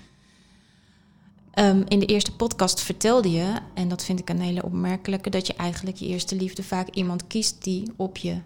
Ehm, 1.53 1.81
in 1.87 1.99
de 1.99 2.05
eerste 2.05 2.35
podcast 2.35 2.81
vertelde 2.81 3.31
je, 3.31 3.53
en 3.73 3.87
dat 3.87 4.03
vind 4.03 4.19
ik 4.19 4.29
een 4.29 4.41
hele 4.41 4.63
opmerkelijke, 4.63 5.29
dat 5.29 5.47
je 5.47 5.53
eigenlijk 5.53 5.97
je 5.97 6.07
eerste 6.07 6.35
liefde 6.35 6.63
vaak 6.63 6.89
iemand 6.89 7.27
kiest 7.27 7.63
die 7.63 7.91
op 7.95 8.17
je 8.17 8.37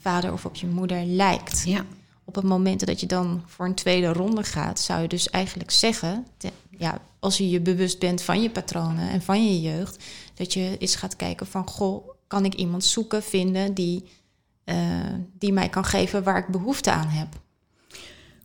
vader 0.00 0.32
of 0.32 0.44
op 0.44 0.54
je 0.54 0.66
moeder 0.66 1.04
lijkt. 1.04 1.62
Ja, 1.66 1.84
Op 2.24 2.34
het 2.34 2.44
moment 2.44 2.86
dat 2.86 3.00
je 3.00 3.06
dan 3.06 3.42
voor 3.46 3.66
een 3.66 3.74
tweede 3.74 4.12
ronde 4.12 4.42
gaat, 4.44 4.80
zou 4.80 5.02
je 5.02 5.08
dus 5.08 5.30
eigenlijk 5.30 5.70
zeggen, 5.70 6.26
te- 6.36 6.52
ja, 6.78 6.98
als 7.18 7.38
je 7.38 7.48
je 7.50 7.60
bewust 7.60 7.98
bent 7.98 8.22
van 8.22 8.42
je 8.42 8.50
patronen 8.50 9.10
en 9.10 9.22
van 9.22 9.44
je 9.44 9.60
jeugd, 9.60 10.04
dat 10.34 10.52
je 10.52 10.76
eens 10.78 10.94
gaat 10.96 11.16
kijken 11.16 11.46
van, 11.46 11.68
goh, 11.68 12.08
kan 12.26 12.44
ik 12.44 12.54
iemand 12.54 12.84
zoeken, 12.84 13.22
vinden 13.22 13.74
die, 13.74 14.04
eh, 14.64 14.76
die 15.38 15.52
mij 15.52 15.68
kan 15.68 15.84
geven 15.84 16.22
waar 16.22 16.38
ik 16.38 16.46
behoefte 16.48 16.90
aan 16.90 17.08
heb? 17.08 17.28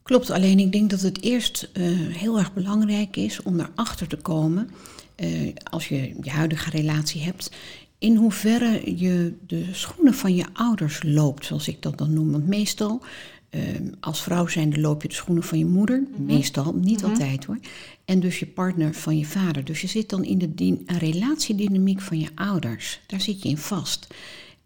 Klopt, 0.04 0.30
alleen 0.30 0.60
ik 0.60 0.72
denk 0.72 0.90
dat 0.90 1.02
het 1.02 1.22
eerst 1.22 1.70
uh, 1.74 1.86
heel 2.18 2.38
erg 2.38 2.54
belangrijk 2.54 3.16
is 3.16 3.42
om 3.42 3.60
erachter 3.60 4.08
te 4.08 4.18
komen, 4.18 4.70
uh, 5.16 5.54
als 5.70 5.88
je 5.88 6.16
je 6.22 6.30
huidige 6.30 6.70
relatie 6.70 7.22
hebt, 7.22 7.52
in 7.98 8.16
hoeverre 8.16 9.00
je 9.00 9.34
de 9.48 9.66
schoenen 9.72 10.14
van 10.14 10.36
je 10.36 10.46
ouders 10.54 11.04
loopt, 11.04 11.46
zoals 11.46 11.68
ik 11.68 11.82
dat 11.82 11.98
dan 11.98 12.14
noem. 12.14 12.32
Want 12.32 12.48
meestal, 12.48 13.02
uh, 13.50 13.62
als 14.00 14.22
vrouw 14.22 14.48
zijnde 14.48 14.80
loop 14.80 15.02
je 15.02 15.08
de 15.08 15.14
schoenen 15.14 15.44
van 15.44 15.58
je 15.58 15.66
moeder, 15.66 16.00
mm 16.00 16.08
-hmm. 16.16 16.26
meestal, 16.26 16.74
niet 16.74 17.02
mm 17.02 17.04
-hmm. 17.04 17.10
altijd 17.10 17.46
hoor. 17.46 17.60
En 18.06 18.20
dus 18.20 18.40
je 18.40 18.46
partner 18.46 18.94
van 18.94 19.18
je 19.18 19.26
vader. 19.26 19.64
Dus 19.64 19.82
je 19.82 19.88
zit 19.88 20.10
dan 20.10 20.24
in 20.24 20.38
de 20.38 20.78
relatiedynamiek 21.00 22.02
van 22.02 22.20
je 22.20 22.30
ouders. 22.36 23.00
Daar 23.08 23.22
zit 23.22 23.44
je 23.44 23.50
in 23.50 23.58
vast. 23.58 24.08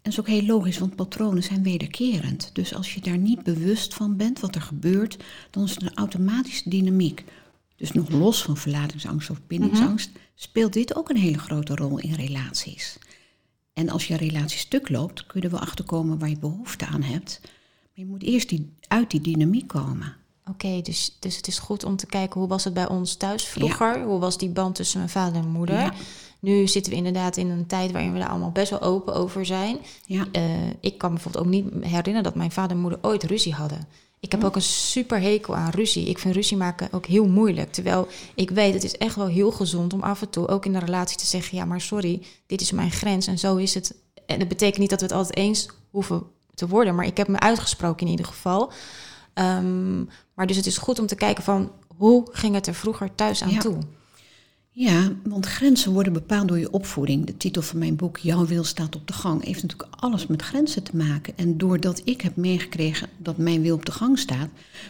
En 0.02 0.10
dat 0.10 0.12
is 0.12 0.20
ook 0.20 0.38
heel 0.38 0.46
logisch, 0.46 0.78
want 0.78 0.96
patronen 0.96 1.42
zijn 1.42 1.62
wederkerend. 1.62 2.50
Dus 2.52 2.74
als 2.74 2.94
je 2.94 3.00
daar 3.00 3.18
niet 3.18 3.42
bewust 3.42 3.94
van 3.94 4.16
bent 4.16 4.40
wat 4.40 4.54
er 4.54 4.60
gebeurt, 4.60 5.16
dan 5.50 5.64
is 5.64 5.74
het 5.74 5.82
een 5.82 5.94
automatische 5.94 6.68
dynamiek. 6.68 7.24
Dus 7.76 7.92
nog 7.92 8.10
los 8.10 8.42
van 8.42 8.56
verlatingsangst 8.56 9.30
of 9.30 9.40
bindingsangst, 9.46 10.10
-hmm. 10.12 10.20
speelt 10.34 10.72
dit 10.72 10.96
ook 10.96 11.08
een 11.08 11.16
hele 11.16 11.38
grote 11.38 11.74
rol 11.74 11.98
in 11.98 12.14
relaties. 12.14 12.98
En 13.72 13.88
als 13.88 14.06
je 14.06 14.16
relatie 14.16 14.58
stuk 14.58 14.88
loopt, 14.88 15.26
kun 15.26 15.40
je 15.40 15.46
er 15.46 15.52
wel 15.52 15.62
achter 15.62 15.84
komen 15.84 16.18
waar 16.18 16.28
je 16.28 16.38
behoefte 16.38 16.86
aan 16.86 17.02
hebt. 17.02 17.40
Maar 17.42 17.50
je 17.92 18.06
moet 18.06 18.22
eerst 18.22 18.48
die, 18.48 18.72
uit 18.88 19.10
die 19.10 19.20
dynamiek 19.20 19.66
komen. 19.66 20.16
Oké, 20.50 20.66
okay, 20.66 20.82
dus, 20.82 21.16
dus 21.18 21.36
het 21.36 21.46
is 21.46 21.58
goed 21.58 21.84
om 21.84 21.96
te 21.96 22.06
kijken 22.06 22.40
hoe 22.40 22.48
was 22.48 22.64
het 22.64 22.74
bij 22.74 22.88
ons 22.88 23.14
thuis 23.14 23.44
vroeger? 23.44 23.98
Ja. 23.98 24.04
Hoe 24.04 24.18
was 24.18 24.38
die 24.38 24.48
band 24.48 24.74
tussen 24.74 24.98
mijn 24.98 25.10
vader 25.10 25.42
en 25.42 25.48
moeder? 25.48 25.78
Ja. 25.78 25.92
Nu 26.40 26.66
zitten 26.66 26.92
we 26.92 26.98
inderdaad 26.98 27.36
in 27.36 27.50
een 27.50 27.66
tijd 27.66 27.92
waarin 27.92 28.12
we 28.12 28.18
daar 28.18 28.28
allemaal 28.28 28.50
best 28.50 28.70
wel 28.70 28.80
open 28.80 29.14
over 29.14 29.46
zijn. 29.46 29.78
Ja. 30.06 30.26
Uh, 30.32 30.42
ik 30.80 30.98
kan 30.98 31.10
bijvoorbeeld 31.10 31.44
ook 31.44 31.50
niet 31.50 31.64
herinneren 31.80 32.22
dat 32.22 32.34
mijn 32.34 32.52
vader 32.52 32.76
en 32.76 32.82
moeder 32.82 32.98
ooit 33.02 33.22
ruzie 33.22 33.54
hadden. 33.54 33.88
Ik 34.20 34.32
heb 34.32 34.44
ook 34.44 34.56
een 34.56 34.62
super 34.62 35.20
hekel 35.20 35.56
aan 35.56 35.70
ruzie. 35.70 36.08
Ik 36.08 36.18
vind 36.18 36.34
ruzie 36.34 36.56
maken 36.56 36.88
ook 36.92 37.06
heel 37.06 37.28
moeilijk. 37.28 37.72
Terwijl 37.72 38.08
ik 38.34 38.50
weet, 38.50 38.74
het 38.74 38.84
is 38.84 38.96
echt 38.96 39.14
wel 39.14 39.26
heel 39.26 39.50
gezond 39.50 39.92
om 39.92 40.02
af 40.02 40.22
en 40.22 40.30
toe 40.30 40.48
ook 40.48 40.64
in 40.64 40.72
de 40.72 40.78
relatie 40.78 41.16
te 41.16 41.26
zeggen: 41.26 41.58
ja, 41.58 41.64
maar 41.64 41.80
sorry, 41.80 42.22
dit 42.46 42.60
is 42.60 42.72
mijn 42.72 42.90
grens 42.90 43.26
en 43.26 43.38
zo 43.38 43.56
is 43.56 43.74
het. 43.74 43.94
En 44.26 44.38
dat 44.38 44.48
betekent 44.48 44.78
niet 44.78 44.90
dat 44.90 45.00
we 45.00 45.06
het 45.06 45.14
altijd 45.14 45.36
eens 45.36 45.68
hoeven 45.90 46.22
te 46.54 46.68
worden, 46.68 46.94
maar 46.94 47.06
ik 47.06 47.16
heb 47.16 47.28
me 47.28 47.40
uitgesproken 47.40 48.06
in 48.06 48.10
ieder 48.10 48.26
geval. 48.26 48.72
Um, 49.38 50.08
maar 50.34 50.46
dus 50.46 50.56
het 50.56 50.66
is 50.66 50.78
goed 50.78 50.98
om 50.98 51.06
te 51.06 51.14
kijken 51.14 51.44
van 51.44 51.70
hoe 51.96 52.28
ging 52.32 52.54
het 52.54 52.66
er 52.66 52.74
vroeger 52.74 53.14
thuis 53.14 53.42
aan 53.42 53.50
ja. 53.50 53.60
toe? 53.60 53.78
Ja, 54.70 55.12
want 55.24 55.46
grenzen 55.46 55.92
worden 55.92 56.12
bepaald 56.12 56.48
door 56.48 56.58
je 56.58 56.70
opvoeding. 56.70 57.26
De 57.26 57.36
titel 57.36 57.62
van 57.62 57.78
mijn 57.78 57.96
boek, 57.96 58.18
Jouw 58.18 58.46
wil 58.46 58.64
staat 58.64 58.96
op 58.96 59.06
de 59.06 59.12
gang, 59.12 59.44
heeft 59.44 59.62
natuurlijk 59.62 59.90
alles 59.96 60.26
met 60.26 60.42
grenzen 60.42 60.82
te 60.82 60.96
maken. 60.96 61.32
En 61.36 61.58
doordat 61.58 62.00
ik 62.04 62.20
heb 62.20 62.36
meegekregen 62.36 63.08
dat 63.16 63.36
mijn 63.36 63.62
wil 63.62 63.74
op 63.74 63.84
de 63.84 63.92
gang 63.92 64.18
staat, 64.18 64.48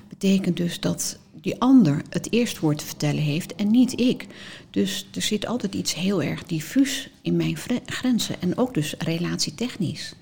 betekent 0.08 0.56
dus 0.56 0.80
dat 0.80 1.18
die 1.40 1.60
ander 1.60 2.02
het 2.08 2.32
eerst 2.32 2.58
woord 2.58 2.78
te 2.78 2.86
vertellen 2.86 3.22
heeft 3.22 3.54
en 3.54 3.70
niet 3.70 4.00
ik. 4.00 4.26
Dus 4.70 5.08
er 5.14 5.22
zit 5.22 5.46
altijd 5.46 5.74
iets 5.74 5.94
heel 5.94 6.22
erg 6.22 6.44
diffuus 6.44 7.10
in 7.22 7.36
mijn 7.36 7.56
grenzen 7.86 8.40
en 8.40 8.58
ook 8.58 8.74
dus 8.74 8.94
relatietechnisch. 8.98 10.14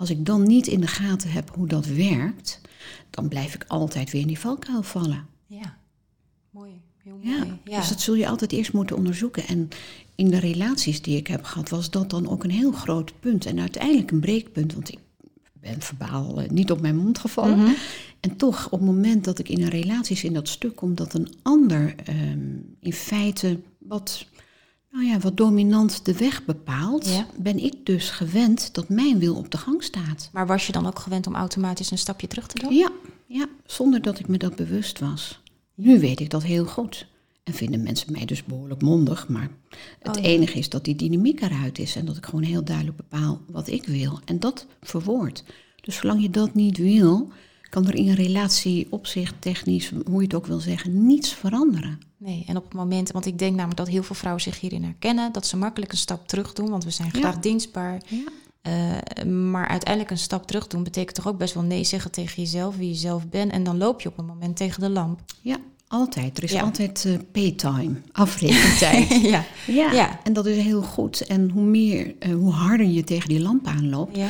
Als 0.00 0.10
ik 0.10 0.26
dan 0.26 0.42
niet 0.42 0.66
in 0.66 0.80
de 0.80 0.86
gaten 0.86 1.30
heb 1.30 1.50
hoe 1.54 1.66
dat 1.66 1.86
werkt, 1.86 2.60
dan 3.10 3.28
blijf 3.28 3.54
ik 3.54 3.64
altijd 3.68 4.10
weer 4.10 4.20
in 4.20 4.26
die 4.26 4.38
valkuil 4.38 4.82
vallen. 4.82 5.26
Ja, 5.46 5.78
mooi. 6.50 6.80
Heel 6.96 7.18
mooi. 7.22 7.58
Ja. 7.64 7.78
dus 7.78 7.88
dat 7.88 8.00
zul 8.00 8.14
je 8.14 8.28
altijd 8.28 8.52
eerst 8.52 8.72
moeten 8.72 8.96
onderzoeken. 8.96 9.46
En 9.46 9.68
in 10.14 10.30
de 10.30 10.38
relaties 10.38 11.02
die 11.02 11.16
ik 11.16 11.26
heb 11.26 11.44
gehad, 11.44 11.68
was 11.68 11.90
dat 11.90 12.10
dan 12.10 12.28
ook 12.28 12.44
een 12.44 12.50
heel 12.50 12.72
groot 12.72 13.12
punt. 13.20 13.46
En 13.46 13.60
uiteindelijk 13.60 14.10
een 14.10 14.20
breekpunt, 14.20 14.74
want 14.74 14.92
ik 14.92 14.98
ben 15.52 15.80
verbaal 15.80 16.40
eh, 16.40 16.50
niet 16.50 16.70
op 16.70 16.80
mijn 16.80 16.96
mond 16.96 17.18
gevallen. 17.18 17.58
Mhm. 17.58 17.72
En 18.20 18.36
toch, 18.36 18.64
op 18.64 18.78
het 18.78 18.88
moment 18.88 19.24
dat 19.24 19.38
ik 19.38 19.48
in 19.48 19.62
een 19.62 19.68
relatie 19.68 20.16
zit 20.16 20.24
in 20.24 20.34
dat 20.34 20.48
stuk 20.48 20.76
komt, 20.76 20.96
dat 20.96 21.14
een 21.14 21.34
ander 21.42 21.94
ehm, 22.04 22.56
in 22.80 22.92
feite 22.92 23.60
wat, 23.78 24.26
nou 24.90 25.04
ja, 25.04 25.18
wat 25.18 25.36
dominant 25.36 26.04
de 26.04 26.16
weg 26.16 26.44
bepaalt, 26.44 27.06
Ja. 27.08 27.26
ben 27.38 27.58
ik 27.64 27.86
dus 27.86 28.10
gewend 28.10 28.74
dat 28.74 28.88
mijn 28.88 29.18
wil 29.18 29.34
op 29.36 29.50
de 29.50 29.58
gang 29.58 29.82
staat. 29.82 30.30
Maar 30.32 30.46
was 30.46 30.66
je 30.66 30.72
dan 30.72 30.86
ook 30.86 30.98
gewend 30.98 31.26
om 31.26 31.34
automatisch 31.34 31.90
een 31.90 31.98
stapje 31.98 32.26
terug 32.26 32.46
te 32.46 32.58
doen? 32.58 32.74
Ja, 32.74 32.90
ja, 33.26 33.46
zonder 33.66 34.02
dat 34.02 34.18
ik 34.18 34.28
me 34.28 34.36
dat 34.38 34.56
bewust 34.56 34.98
was. 34.98 35.40
Nu 35.74 36.00
weet 36.00 36.20
ik 36.20 36.30
dat 36.30 36.42
heel 36.42 36.64
goed. 36.64 37.06
En 37.44 37.54
vinden 37.54 37.82
mensen 37.82 38.12
mij 38.12 38.24
dus 38.24 38.44
behoorlijk 38.44 38.82
mondig. 38.82 39.28
Maar 39.28 39.50
het 39.98 40.16
Oh 40.16 40.22
ja. 40.22 40.28
enige 40.28 40.58
is 40.58 40.68
dat 40.68 40.84
die 40.84 40.96
dynamiek 40.96 41.40
eruit 41.40 41.78
is. 41.78 41.96
En 41.96 42.04
dat 42.04 42.16
ik 42.16 42.24
gewoon 42.24 42.42
heel 42.42 42.64
duidelijk 42.64 42.96
bepaal 42.96 43.40
wat 43.46 43.68
ik 43.68 43.86
wil. 43.86 44.18
En 44.24 44.38
dat 44.40 44.66
verwoord. 44.82 45.44
Dus 45.80 45.96
zolang 45.96 46.22
je 46.22 46.30
dat 46.30 46.54
niet 46.54 46.76
wil, 46.78 47.28
kan 47.70 47.86
er 47.86 47.94
in 47.94 48.08
een 48.08 48.14
relatie 48.14 48.86
opzicht, 48.90 49.34
technisch, 49.38 49.92
hoe 50.06 50.16
je 50.18 50.22
het 50.24 50.34
ook 50.34 50.46
wil 50.46 50.60
zeggen, 50.60 51.06
niets 51.06 51.32
veranderen. 51.34 52.00
Nee, 52.16 52.44
en 52.46 52.56
op 52.56 52.64
het 52.64 52.74
moment, 52.74 53.10
want 53.12 53.26
ik 53.26 53.38
denk 53.38 53.50
namelijk 53.54 53.76
dat 53.78 53.88
heel 53.88 54.02
veel 54.02 54.14
vrouwen 54.16 54.42
zich 54.42 54.60
hierin 54.60 54.82
herkennen, 54.84 55.32
dat 55.32 55.46
ze 55.46 55.56
makkelijk 55.56 55.92
een 55.92 55.98
stap 55.98 56.28
terug 56.28 56.52
doen, 56.52 56.70
want 56.70 56.84
we 56.84 56.90
zijn 56.90 57.10
Ja. 57.12 57.18
graag 57.20 57.38
dienstbaar. 57.38 58.00
Ja. 58.06 58.18
Eh, 58.62 59.24
maar 59.24 59.68
uiteindelijk 59.68 60.10
een 60.10 60.18
stap 60.18 60.46
terug 60.46 60.66
doen 60.66 60.82
betekent 60.82 61.14
toch 61.14 61.28
ook 61.28 61.38
best 61.38 61.54
wel 61.54 61.62
nee 61.62 61.84
zeggen 61.84 62.10
tegen 62.10 62.42
jezelf, 62.42 62.76
wie 62.76 62.88
je 62.88 62.94
zelf 62.94 63.28
bent. 63.28 63.52
En 63.52 63.62
dan 63.64 63.78
loop 63.78 64.00
je 64.00 64.08
op 64.08 64.18
een 64.18 64.26
moment 64.26 64.56
tegen 64.56 64.80
de 64.80 64.90
lamp. 64.90 65.20
Ja, 65.40 65.56
altijd. 65.88 66.36
Er 66.38 66.44
is 66.44 66.52
Ja. 66.52 66.60
altijd 66.62 67.04
eh, 67.04 67.14
paytime, 67.32 67.92
afrekentijd. 68.12 69.08
ja. 69.32 69.44
ja. 69.66 69.92
Ja. 69.92 70.20
en 70.24 70.32
dat 70.32 70.46
is 70.46 70.56
heel 70.62 70.82
goed. 70.82 71.20
En 71.26 71.50
hoe 71.50 71.62
meer, 71.62 72.14
eh, 72.18 72.32
hoe 72.34 72.52
harder 72.52 72.86
je 72.86 73.04
tegen 73.04 73.28
die 73.28 73.40
lamp 73.40 73.66
aanloopt, 73.66 74.16
ja. 74.16 74.28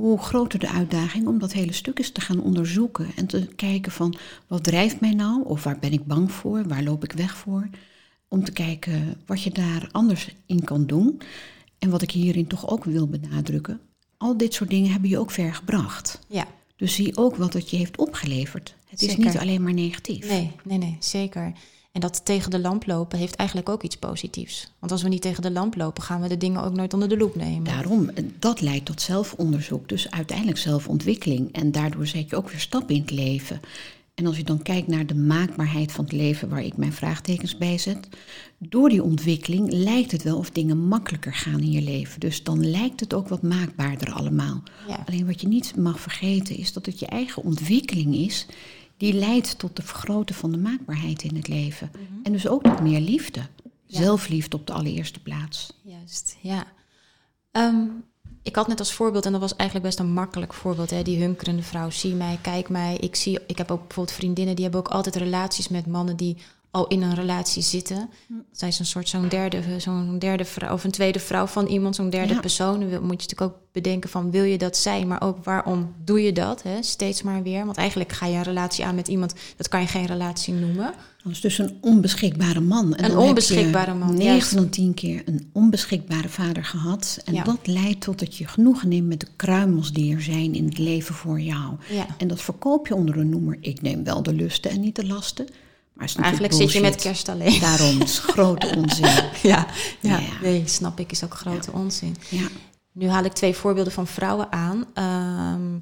Hoe 0.00 0.18
groter 0.18 0.58
de 0.58 0.68
uitdaging 0.68 1.26
om 1.26 1.38
dat 1.38 1.52
hele 1.52 1.72
stuk 1.72 1.98
eens 1.98 2.10
te 2.10 2.20
gaan 2.20 2.42
onderzoeken 2.42 3.06
en 3.16 3.26
te 3.26 3.46
kijken 3.56 3.92
van 3.92 4.16
wat 4.46 4.64
drijft 4.64 5.00
mij 5.00 5.14
nou 5.14 5.44
of 5.44 5.64
waar 5.64 5.78
ben 5.78 5.92
ik 5.92 6.04
bang 6.04 6.32
voor, 6.32 6.68
waar 6.68 6.82
loop 6.82 7.04
ik 7.04 7.12
weg 7.12 7.36
voor, 7.36 7.68
om 8.28 8.44
te 8.44 8.52
kijken 8.52 9.20
wat 9.26 9.42
je 9.42 9.50
daar 9.50 9.88
anders 9.92 10.34
in 10.46 10.64
kan 10.64 10.86
doen. 10.86 11.20
En 11.78 11.90
wat 11.90 12.02
ik 12.02 12.10
hierin 12.10 12.46
toch 12.46 12.68
ook 12.68 12.84
wil 12.84 13.08
benadrukken, 13.08 13.80
al 14.16 14.36
dit 14.36 14.54
soort 14.54 14.70
dingen 14.70 14.90
hebben 14.90 15.10
je 15.10 15.18
ook 15.18 15.30
ver 15.30 15.54
gebracht. 15.54 16.18
ja. 16.28 16.46
Dus 16.76 16.94
zie 16.94 17.16
ook 17.16 17.36
wat 17.36 17.52
het 17.52 17.70
je 17.70 17.76
heeft 17.76 17.98
opgeleverd. 17.98 18.74
Het 18.86 19.02
is 19.02 19.16
niet 19.16 19.36
alleen 19.36 19.62
maar 19.62 19.72
negatief. 19.72 20.28
Nee, 20.28 20.50
nee, 20.64 20.78
nee, 20.78 20.96
zeker. 20.98 21.52
En 21.92 22.00
dat 22.00 22.24
tegen 22.24 22.50
de 22.50 22.60
lamp 22.60 22.86
lopen 22.86 23.18
heeft 23.18 23.34
eigenlijk 23.34 23.68
ook 23.68 23.82
iets 23.82 23.96
positiefs. 23.96 24.72
Want 24.78 24.92
als 24.92 25.02
we 25.02 25.08
niet 25.08 25.22
tegen 25.22 25.42
de 25.42 25.50
lamp 25.50 25.76
lopen, 25.76 26.02
gaan 26.02 26.20
we 26.20 26.28
de 26.28 26.36
dingen 26.36 26.62
ook 26.62 26.74
nooit 26.74 26.94
onder 26.94 27.08
de 27.08 27.16
loep 27.16 27.34
nemen. 27.34 27.64
Daarom, 27.64 28.08
en 28.08 28.34
dat 28.38 28.60
leidt 28.60 28.84
tot 28.84 29.00
zelfonderzoek, 29.00 29.88
dus 29.88 30.10
uiteindelijk 30.10 30.58
zelfontwikkeling. 30.58 31.52
En 31.52 31.72
daardoor 31.72 32.06
zet 32.06 32.30
je 32.30 32.36
ook 32.36 32.50
weer 32.50 32.60
stappen 32.60 32.94
in 32.94 33.00
het 33.00 33.10
leven. 33.10 33.60
En 34.14 34.26
als 34.26 34.36
je 34.36 34.44
dan 34.44 34.62
kijkt 34.62 34.86
naar 34.86 35.06
de 35.06 35.14
maakbaarheid 35.14 35.92
van 35.92 36.04
het 36.04 36.12
leven, 36.12 36.48
waar 36.48 36.64
ik 36.64 36.76
mijn 36.76 36.92
vraagtekens 36.92 37.56
bij 37.58 37.78
zet, 37.78 38.08
door 38.58 38.88
die 38.88 39.02
ontwikkeling 39.02 39.72
lijkt 39.72 40.12
het 40.12 40.22
wel 40.22 40.36
of 40.36 40.50
dingen 40.50 40.78
makkelijker 40.78 41.34
gaan 41.34 41.60
in 41.60 41.70
je 41.70 41.82
leven. 41.82 42.20
Dus 42.20 42.42
dan 42.42 42.70
lijkt 42.70 43.00
het 43.00 43.14
ook 43.14 43.28
wat 43.28 43.42
maakbaarder 43.42 44.12
allemaal. 44.12 44.62
Ja. 44.88 45.04
Alleen 45.06 45.26
wat 45.26 45.40
je 45.40 45.48
niet 45.48 45.76
mag 45.76 46.00
vergeten 46.00 46.56
is 46.56 46.72
dat 46.72 46.86
het 46.86 46.98
je 46.98 47.06
eigen 47.06 47.42
ontwikkeling 47.42 48.14
is, 48.14 48.46
die 49.00 49.12
leidt 49.12 49.58
tot 49.58 49.76
de 49.76 49.82
vergroten 49.82 50.34
van 50.34 50.50
de 50.50 50.58
maakbaarheid 50.58 51.22
in 51.22 51.36
het 51.36 51.48
leven. 51.48 51.90
En 52.22 52.32
dus 52.32 52.48
ook 52.48 52.62
tot 52.62 52.80
meer 52.80 53.00
liefde. 53.00 53.40
Ja. 53.86 53.98
Zelfliefde 53.98 54.56
op 54.56 54.66
de 54.66 54.72
allereerste 54.72 55.22
plaats. 55.22 55.72
Juist, 55.82 56.36
ja. 56.40 56.64
Ehm, 57.50 57.86
ik 58.42 58.56
had 58.56 58.66
net 58.66 58.78
als 58.78 58.92
voorbeeld, 58.92 59.26
en 59.26 59.32
dat 59.32 59.40
was 59.40 59.56
eigenlijk 59.56 59.88
best 59.88 59.98
een 59.98 60.12
makkelijk 60.12 60.54
voorbeeld, 60.54 60.90
hè, 60.90 61.02
die 61.02 61.22
hunkerende 61.22 61.62
vrouw. 61.62 61.90
Zie 61.90 62.14
mij, 62.14 62.38
kijk 62.42 62.68
mij. 62.68 62.96
Ik, 62.96 63.16
zie, 63.16 63.38
ik 63.46 63.58
heb 63.58 63.70
ook 63.70 63.86
bijvoorbeeld 63.86 64.16
vriendinnen 64.16 64.54
die 64.54 64.64
hebben 64.64 64.80
ook 64.80 64.92
altijd 64.92 65.16
relaties 65.16 65.68
met 65.68 65.86
mannen 65.86 66.16
die 66.16 66.36
al 66.70 66.86
in 66.86 67.02
een 67.02 67.14
relatie 67.14 67.62
zitten. 67.62 68.08
Zij 68.52 68.68
is 68.68 68.78
een 68.78 68.86
soort 68.86 69.08
zo'n 69.08 69.28
derde, 69.28 69.62
zo'n 69.78 70.18
derde 70.18 70.44
vrouw 70.44 70.72
of 70.72 70.84
een 70.84 70.90
tweede 70.90 71.18
vrouw 71.18 71.46
van 71.46 71.66
iemand, 71.66 71.94
zo'n 71.96 72.10
derde 72.10 72.34
Ja. 72.34 72.40
persoon. 72.40 72.80
Dan 72.80 72.88
moet 72.88 73.00
je 73.00 73.04
natuurlijk 73.28 73.40
ook 73.40 73.56
bedenken 73.72 74.10
van 74.10 74.30
wil 74.30 74.44
je 74.44 74.58
dat 74.58 74.76
zijn, 74.76 75.06
maar 75.06 75.22
ook 75.22 75.44
waarom 75.44 75.94
doe 76.04 76.22
je 76.22 76.32
dat? 76.32 76.62
Hè? 76.62 76.82
Steeds 76.82 77.22
maar 77.22 77.42
weer. 77.42 77.64
Want 77.64 77.76
eigenlijk 77.76 78.12
ga 78.12 78.26
je 78.26 78.36
een 78.36 78.42
relatie 78.42 78.84
aan 78.84 78.94
met 78.94 79.08
iemand, 79.08 79.34
dat 79.56 79.68
kan 79.68 79.80
je 79.80 79.86
geen 79.86 80.06
relatie 80.06 80.54
noemen. 80.54 80.92
Dat 81.22 81.32
is 81.32 81.40
dus 81.40 81.58
een 81.58 81.78
onbeschikbare 81.80 82.60
man. 82.60 82.94
En 82.94 83.10
Een 83.10 83.16
onbeschikbare 83.18 83.94
man, 83.94 84.08
9 84.14 84.24
juist. 84.24 84.48
van 84.52 84.68
10 84.68 84.94
keer 84.94 85.22
een 85.24 85.50
onbeschikbare 85.52 86.28
vader 86.28 86.64
gehad. 86.64 87.18
En 87.24 87.34
Ja. 87.34 87.42
dat 87.44 87.66
leidt 87.66 88.00
tot 88.00 88.18
dat 88.18 88.36
je 88.36 88.46
genoegen 88.46 88.88
neemt 88.88 89.06
met 89.08 89.20
de 89.20 89.26
kruimels 89.36 89.92
die 89.92 90.14
er 90.14 90.22
zijn 90.22 90.54
in 90.54 90.64
het 90.64 90.78
leven 90.78 91.14
voor 91.14 91.40
jou. 91.40 91.74
Ja. 91.90 92.06
En 92.18 92.28
dat 92.28 92.42
verkoop 92.42 92.86
je 92.86 92.94
onder 92.94 93.16
een 93.18 93.28
noemer. 93.28 93.56
Ik 93.60 93.82
neem 93.82 94.04
wel 94.04 94.22
de 94.22 94.32
lusten 94.34 94.70
en 94.70 94.80
niet 94.80 94.96
de 94.96 95.06
lasten. 95.06 95.46
Maar 96.00 96.24
eigenlijk 96.24 96.52
zit 96.52 96.72
je 96.72 96.80
met 96.80 96.96
kerst 96.96 97.28
alleen. 97.28 97.60
Daarom 97.60 98.00
is 98.00 98.18
grote 98.32 98.74
onzin. 98.76 99.04
Ja, 99.06 99.30
ja. 99.42 99.66
Ja. 100.00 100.20
nee, 100.42 100.62
snap 100.66 101.00
ik, 101.00 101.10
is 101.10 101.24
ook 101.24 101.34
grote 101.34 101.72
onzin. 101.72 102.16
Ja. 102.28 102.48
Nu 102.92 103.08
haal 103.08 103.24
ik 103.24 103.32
twee 103.32 103.54
voorbeelden 103.54 103.92
van 103.92 104.06
vrouwen 104.06 104.52
aan. 104.52 104.84
Ehm, 104.94 105.78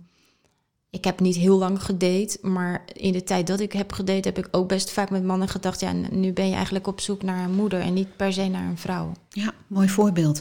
ik 0.90 1.04
heb 1.04 1.21
niet 1.21 1.37
heel 1.37 1.59
lang 1.59 1.83
gedate, 1.83 2.38
maar 2.42 2.85
in 2.92 3.12
de 3.12 3.25
tijd 3.25 3.47
dat 3.47 3.61
ik 3.61 3.73
heb 3.73 3.92
gedate, 3.92 4.28
heb 4.28 4.38
ik 4.38 4.49
ook 4.50 4.68
best 4.68 4.90
vaak 4.90 5.11
met 5.11 5.25
mannen 5.25 5.49
gedacht: 5.49 5.80
ja, 5.80 5.92
nu 6.11 6.33
ben 6.33 6.49
je 6.49 6.54
eigenlijk 6.54 6.87
op 6.87 7.00
zoek 7.00 7.23
naar 7.23 7.45
een 7.45 7.54
moeder 7.54 7.80
en 7.80 7.95
niet 7.95 8.16
per 8.16 8.33
se 8.33 8.49
naar 8.49 8.68
een 8.68 8.78
vrouw. 8.78 9.12
Ja, 9.28 9.52
mooi 9.66 9.88
voorbeeld. 9.88 10.40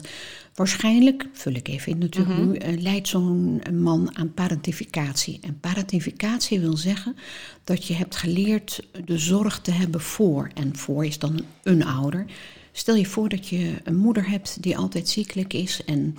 Waarschijnlijk, 0.54 1.26
vul 1.32 1.52
ik 1.52 1.68
even 1.68 1.92
in 1.92 1.98
natuurlijk 1.98 2.38
Mhm. 2.38 2.48
nu, 2.48 2.56
eh, 2.56 2.80
leidt 2.80 3.08
zo'n 3.08 3.62
man 3.72 4.16
aan 4.16 4.34
parentificatie. 4.34 5.38
En 5.42 5.60
parentificatie 5.60 6.60
wil 6.60 6.76
zeggen 6.76 7.16
dat 7.64 7.84
je 7.86 7.94
hebt 7.94 8.16
geleerd 8.16 8.82
de 9.04 9.18
zorg 9.18 9.60
te 9.60 9.70
hebben 9.70 10.00
voor. 10.00 10.50
En 10.54 10.76
voor 10.76 11.04
is 11.06 11.18
dan 11.18 11.40
een 11.62 11.84
ouder. 11.84 12.24
Stel 12.72 12.94
je 12.94 13.06
voor 13.06 13.28
dat 13.28 13.48
je 13.48 13.74
een 13.84 13.96
moeder 13.96 14.28
hebt 14.28 14.62
die 14.62 14.76
altijd 14.76 15.08
ziekelijk 15.08 15.52
is 15.52 15.84
en 15.84 16.16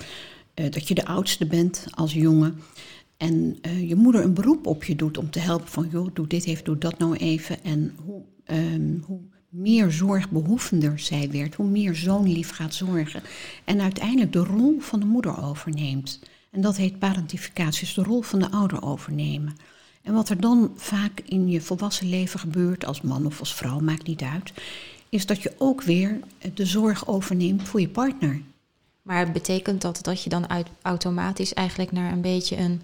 eh, 0.53 0.71
dat 0.71 0.88
je 0.88 0.93
de 0.95 1.05
oudste 1.05 1.45
bent 1.45 1.86
als 1.91 2.13
jongen. 2.13 2.62
En 3.19 3.57
eh, 3.61 3.89
je 3.89 3.95
moeder 3.95 4.23
een 4.23 4.33
beroep 4.33 4.67
op 4.67 4.83
je 4.83 4.95
doet 4.95 5.17
om 5.17 5.29
te 5.29 5.39
helpen 5.39 5.67
van, 5.67 5.88
joh, 5.91 6.07
doe 6.13 6.27
dit 6.27 6.45
even, 6.45 6.63
doe 6.63 6.77
dat 6.77 6.97
nou 6.97 7.15
even. 7.15 7.63
En 7.63 7.93
hoe, 8.05 8.21
ehm, 8.45 8.97
hoe 9.01 9.19
meer 9.49 9.91
zorgbehoevender 9.91 10.99
zij 10.99 11.29
werd, 11.31 11.55
hoe 11.55 11.69
meer 11.69 11.95
zo'n 11.95 12.31
lief 12.31 12.49
gaat 12.49 12.73
zorgen. 12.73 13.21
En 13.63 13.81
uiteindelijk 13.81 14.33
de 14.33 14.43
rol 14.43 14.79
van 14.79 14.99
de 14.99 15.05
moeder 15.05 15.43
overneemt. 15.43 16.19
En 16.51 16.61
dat 16.61 16.77
heet 16.77 16.99
parentificatie, 16.99 17.85
dus 17.85 17.93
de 17.93 18.03
rol 18.03 18.21
van 18.21 18.39
de 18.39 18.51
ouder 18.51 18.83
overnemen. 18.83 19.55
En 20.01 20.13
wat 20.13 20.29
er 20.29 20.41
dan 20.41 20.71
vaak 20.75 21.19
in 21.25 21.49
je 21.49 21.61
volwassen 21.61 22.09
leven 22.09 22.39
gebeurt, 22.39 22.85
als 22.85 23.01
man 23.01 23.25
of 23.25 23.39
als 23.39 23.55
vrouw, 23.55 23.79
maakt 23.79 24.07
niet 24.07 24.21
uit, 24.21 24.53
is 25.09 25.25
dat 25.25 25.41
je 25.41 25.53
ook 25.57 25.81
weer 25.81 26.19
de 26.53 26.65
zorg 26.65 27.07
overneemt 27.07 27.67
voor 27.67 27.81
je 27.81 27.89
partner. 27.89 28.41
Maar 29.01 29.31
betekent 29.31 29.81
dat 29.81 29.99
dat 30.01 30.23
je 30.23 30.29
dan 30.29 30.45
automatisch 30.81 31.53
eigenlijk 31.53 31.91
naar 31.91 32.11
een 32.11 32.21
beetje 32.21 32.57
een, 32.57 32.81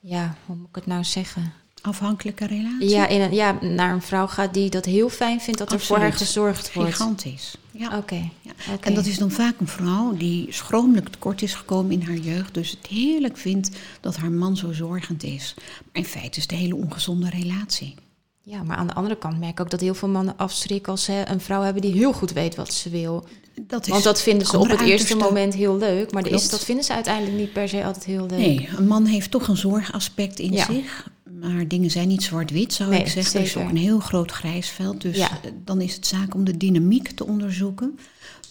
ja, 0.00 0.36
hoe 0.46 0.56
moet 0.56 0.68
ik 0.68 0.74
het 0.74 0.86
nou 0.86 1.04
zeggen? 1.04 1.52
Afhankelijke 1.80 2.46
relatie. 2.46 2.88
Ja, 2.88 3.06
in 3.06 3.20
een, 3.20 3.34
ja, 3.34 3.58
naar 3.60 3.92
een 3.92 4.02
vrouw 4.02 4.26
gaat 4.26 4.54
die 4.54 4.70
dat 4.70 4.84
heel 4.84 5.08
fijn 5.08 5.40
vindt 5.40 5.58
dat 5.58 5.72
er 5.72 5.80
voor 5.80 5.98
haar 5.98 6.12
gezorgd 6.12 6.72
wordt. 6.72 6.90
Gigantisch. 6.90 7.56
Ja. 7.70 7.96
Oké. 7.96 8.30
Ja. 8.40 8.52
En 8.80 8.94
dat 8.94 9.06
is 9.06 9.18
dan 9.18 9.30
vaak 9.30 9.60
een 9.60 9.68
vrouw 9.68 10.16
die 10.16 10.52
schromelijk 10.52 11.08
tekort 11.08 11.42
is 11.42 11.54
gekomen 11.54 11.92
in 11.92 12.02
haar 12.02 12.16
jeugd. 12.16 12.54
Dus 12.54 12.70
het 12.70 12.86
heerlijk 12.86 13.36
vindt 13.36 13.70
dat 14.00 14.16
haar 14.16 14.30
man 14.30 14.56
zo 14.56 14.72
zorgend 14.72 15.22
is. 15.22 15.54
Maar 15.56 15.92
in 15.92 16.04
feite 16.04 16.36
is 16.36 16.42
het 16.42 16.52
een 16.52 16.58
hele 16.58 16.76
ongezonde 16.76 17.30
relatie. 17.30 17.94
Ja, 18.42 18.62
maar 18.62 18.76
aan 18.76 18.86
de 18.86 18.94
andere 18.94 19.16
kant 19.16 19.38
merk 19.38 19.52
ik 19.52 19.60
ook 19.60 19.70
dat 19.70 19.80
heel 19.80 19.94
veel 19.94 20.08
mannen 20.08 20.36
afschrikken 20.36 20.92
als 20.92 21.04
ze 21.04 21.24
een 21.28 21.40
vrouw 21.40 21.62
hebben 21.62 21.82
die 21.82 21.92
heel 21.92 22.12
goed 22.12 22.32
weet 22.32 22.54
wat 22.54 22.72
ze 22.72 22.90
wil. 22.90 23.24
Dat 23.66 23.84
is 23.86 23.92
Want 23.92 24.04
dat 24.04 24.22
vinden 24.22 24.46
ze 24.46 24.58
op 24.58 24.68
het 24.68 24.80
eerste 24.80 25.16
moment 25.16 25.54
heel 25.54 25.76
leuk, 25.78 26.12
maar 26.12 26.26
is, 26.26 26.48
dat 26.50 26.64
vinden 26.64 26.84
ze 26.84 26.92
uiteindelijk 26.92 27.36
niet 27.36 27.52
per 27.52 27.68
se 27.68 27.84
altijd 27.84 28.04
heel 28.04 28.26
leuk. 28.26 28.38
Nee, 28.38 28.68
een 28.76 28.86
man 28.86 29.04
heeft 29.04 29.30
toch 29.30 29.48
een 29.48 29.56
zorgaspect 29.56 30.38
in 30.38 30.52
Ja. 30.52 30.64
zich. 30.64 31.08
Maar 31.40 31.68
dingen 31.68 31.90
zijn 31.90 32.08
niet 32.08 32.22
zwart-wit, 32.22 32.72
zou 32.72 32.90
Nee, 32.90 33.00
ik 33.00 33.06
zeggen. 33.08 33.40
Er 33.40 33.46
is 33.46 33.56
ook 33.56 33.68
een 33.68 33.76
heel 33.76 33.98
groot 33.98 34.30
grijsveld. 34.30 35.00
Dus 35.00 35.16
Ja. 35.16 35.30
eh, 35.42 35.50
dan 35.64 35.80
is 35.80 35.94
het 35.94 36.06
zaak 36.06 36.34
om 36.34 36.44
de 36.44 36.56
dynamiek 36.56 37.10
te 37.10 37.26
onderzoeken. 37.26 37.98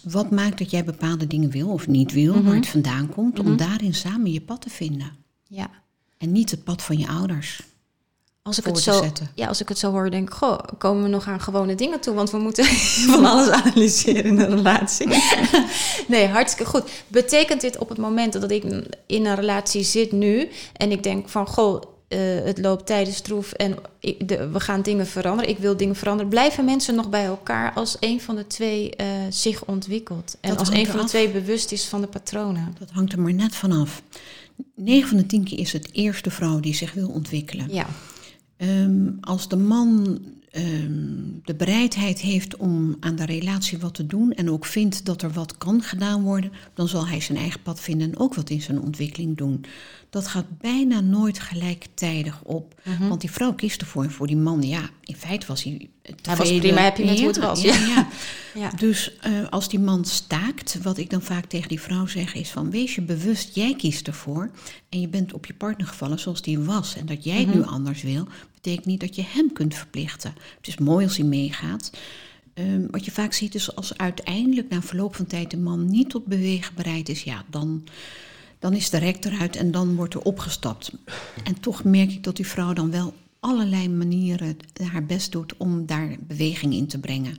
Wat 0.02 0.30
maakt 0.30 0.58
dat 0.58 0.70
jij 0.70 0.84
bepaalde 0.84 1.26
dingen 1.26 1.50
wil 1.50 1.68
of 1.68 1.86
niet 1.86 2.12
wil, 2.12 2.34
Mhm. 2.34 2.44
waar 2.44 2.54
het 2.54 2.66
vandaan 2.68 3.08
komt, 3.08 3.38
om 3.38 3.56
daarin 3.56 3.94
samen 3.94 4.32
je 4.32 4.40
pad 4.40 4.60
te 4.60 4.70
vinden. 4.70 5.10
Ja. 5.48 5.70
En 6.18 6.32
niet 6.32 6.50
het 6.50 6.64
pad 6.64 6.82
van 6.82 6.98
je 6.98 7.08
ouders. 7.08 7.60
Als 8.48 8.58
ik, 8.58 8.64
het 8.64 8.78
zo, 8.78 9.02
zetten. 9.02 9.30
ja, 9.34 9.46
als 9.46 9.60
ik 9.60 9.68
het 9.68 9.78
zo 9.78 9.90
hoor, 9.90 10.10
denk 10.10 10.28
ik, 10.28 10.34
goh, 10.34 10.58
komen 10.78 11.02
we 11.02 11.08
nog 11.08 11.26
aan 11.26 11.40
gewone 11.40 11.74
dingen 11.74 12.00
toe? 12.00 12.14
Want 12.14 12.30
we 12.30 12.38
moeten 12.38 12.64
van 13.10 13.24
alles 13.24 13.48
analyseren 13.48 14.24
in 14.24 14.38
een 14.38 14.56
relatie. 14.56 15.08
nee, 16.08 16.26
hartstikke 16.26 16.70
goed. 16.70 16.90
Betekent 17.08 17.60
dit 17.60 17.78
op 17.78 17.88
het 17.88 17.98
moment 17.98 18.32
dat 18.32 18.50
ik 18.50 18.64
in 19.06 19.26
een 19.26 19.34
relatie 19.34 19.82
zit 19.82 20.12
nu 20.12 20.48
en 20.72 20.90
ik 20.90 21.02
denk 21.02 21.28
van, 21.28 21.46
goh, 21.46 21.82
eh, 22.08 22.18
het 22.44 22.58
loopt 22.58 22.86
tijdens 22.86 23.16
stroef 23.16 23.52
en 23.52 23.76
ik, 24.00 24.28
de, 24.28 24.48
we 24.48 24.60
gaan 24.60 24.82
dingen 24.82 25.06
veranderen, 25.06 25.50
ik 25.50 25.58
wil 25.58 25.76
dingen 25.76 25.96
veranderen. 25.96 26.30
Blijven 26.30 26.64
mensen 26.64 26.94
nog 26.94 27.08
bij 27.08 27.24
elkaar 27.24 27.72
als 27.72 27.96
een 28.00 28.20
van 28.20 28.36
de 28.36 28.46
twee 28.46 28.96
eh, 28.96 29.06
zich 29.30 29.64
ontwikkelt? 29.64 30.36
En 30.40 30.50
Dat 30.50 30.58
als 30.58 30.70
een 30.70 30.86
van 30.86 31.00
de 31.00 31.04
twee 31.04 31.28
bewust 31.28 31.72
is 31.72 31.84
van 31.84 32.00
de 32.00 32.06
patronen? 32.06 32.76
Dat 32.78 32.90
hangt 32.90 33.12
er 33.12 33.20
maar 33.20 33.34
net 33.34 33.56
vanaf. 33.56 34.02
9 34.74 35.08
van 35.08 35.18
de 35.18 35.26
10 35.26 35.44
keer 35.44 35.58
is 35.58 35.72
het 35.72 35.88
eerste 35.92 36.30
vrouw 36.30 36.60
die 36.60 36.74
zich 36.74 36.92
wil 36.92 37.08
ontwikkelen. 37.08 37.68
Ja, 37.70 37.86
Ehm, 38.58 39.10
als 39.20 39.48
de 39.48 39.56
man 39.56 40.18
ehm, 40.50 41.02
de 41.44 41.54
bereidheid 41.56 42.20
heeft 42.20 42.56
om 42.56 42.96
aan 43.00 43.16
de 43.16 43.24
relatie 43.24 43.78
wat 43.78 43.94
te 43.94 44.06
doen 44.06 44.32
en 44.32 44.50
ook 44.50 44.64
vindt 44.66 45.04
dat 45.04 45.22
er 45.22 45.32
wat 45.32 45.58
kan 45.58 45.82
gedaan 45.82 46.22
worden, 46.22 46.52
dan 46.74 46.88
zal 46.88 47.08
hij 47.08 47.20
zijn 47.20 47.38
eigen 47.38 47.62
pad 47.62 47.80
vinden 47.80 48.08
en 48.12 48.18
ook 48.18 48.34
wat 48.34 48.50
in 48.50 48.62
zijn 48.62 48.80
ontwikkeling 48.80 49.36
doen. 49.36 49.64
Dat 50.10 50.26
gaat 50.26 50.58
bijna 50.58 51.00
nooit 51.00 51.38
gelijktijdig 51.38 52.42
op. 52.42 52.80
Want 53.08 53.20
die 53.20 53.30
vrouw 53.30 53.54
kiest 53.54 53.80
ervoor 53.80 54.02
en 54.02 54.10
voor 54.10 54.26
die 54.26 54.36
man, 54.36 54.62
ja, 54.62 54.90
in 55.04 55.16
feite 55.16 55.46
was 55.46 55.64
hij 55.64 55.88
tevreden. 56.14 56.52
was 56.52 56.58
prima 56.58 56.80
happy 56.80 57.04
met 57.04 57.14
Ja, 57.14 57.18
hoe 57.18 57.28
het 57.28 57.38
was, 57.38 57.62
Ja, 57.94 58.08
ja. 58.54 58.70
Dus 58.70 59.18
eh, 59.20 59.32
als 59.50 59.68
die 59.68 59.78
man 59.78 60.04
staakt, 60.04 60.82
wat 60.82 60.98
ik 60.98 61.10
dan 61.10 61.22
vaak 61.22 61.44
tegen 61.44 61.68
die 61.68 61.80
vrouw 61.80 62.06
zeg, 62.06 62.34
is 62.34 62.50
van 62.50 62.70
wees 62.70 62.94
je 62.94 63.00
bewust, 63.00 63.54
jij 63.54 63.74
kiest 63.76 64.06
ervoor. 64.06 64.50
En 64.88 65.00
je 65.00 65.08
bent 65.08 65.32
op 65.32 65.46
je 65.46 65.54
partner 65.54 65.86
gevallen 65.86 66.18
zoals 66.18 66.42
die 66.42 66.58
was. 66.58 66.96
En 66.96 67.06
dat 67.06 67.24
jij 67.24 67.38
het 67.38 67.54
nu 67.54 67.64
anders 67.64 68.02
wil, 68.02 68.26
betekent 68.54 68.86
niet 68.86 69.00
dat 69.00 69.16
je 69.16 69.24
hem 69.26 69.52
kunt 69.52 69.74
verplichten. 69.74 70.34
Het 70.56 70.66
is 70.66 70.78
mooi 70.78 71.04
als 71.04 71.16
hij 71.16 71.26
meegaat. 71.26 71.90
Ehm, 72.54 72.86
wat 72.90 73.04
je 73.04 73.10
vaak 73.10 73.32
ziet 73.32 73.54
is 73.54 73.76
als 73.76 73.98
uiteindelijk 73.98 74.68
na 74.68 74.82
verloop 74.82 75.16
van 75.16 75.26
tijd 75.26 75.50
de 75.50 75.56
man 75.56 75.90
niet 75.90 76.10
tot 76.10 76.26
bewegen 76.26 76.74
bereid 76.74 77.08
is, 77.08 77.22
ja, 77.22 77.44
dan, 77.50 77.84
dan 78.58 78.72
is 78.72 78.90
de 78.90 78.98
rek 78.98 79.24
eruit 79.24 79.56
en 79.56 79.70
dan 79.70 79.94
wordt 79.94 80.14
er 80.14 80.20
opgestapt. 80.20 80.92
En 81.44 81.60
toch 81.60 81.84
merk 81.84 82.10
ik 82.10 82.24
dat 82.24 82.36
die 82.36 82.46
vrouw 82.46 82.72
dan 82.72 82.90
wel 82.90 83.14
allerlei 83.40 83.88
manieren 83.88 84.56
haar 84.82 85.04
best 85.06 85.32
doet 85.32 85.56
om 85.56 85.86
daar 85.86 86.16
beweging 86.20 86.74
in 86.74 86.86
te 86.86 87.00
brengen. 87.00 87.36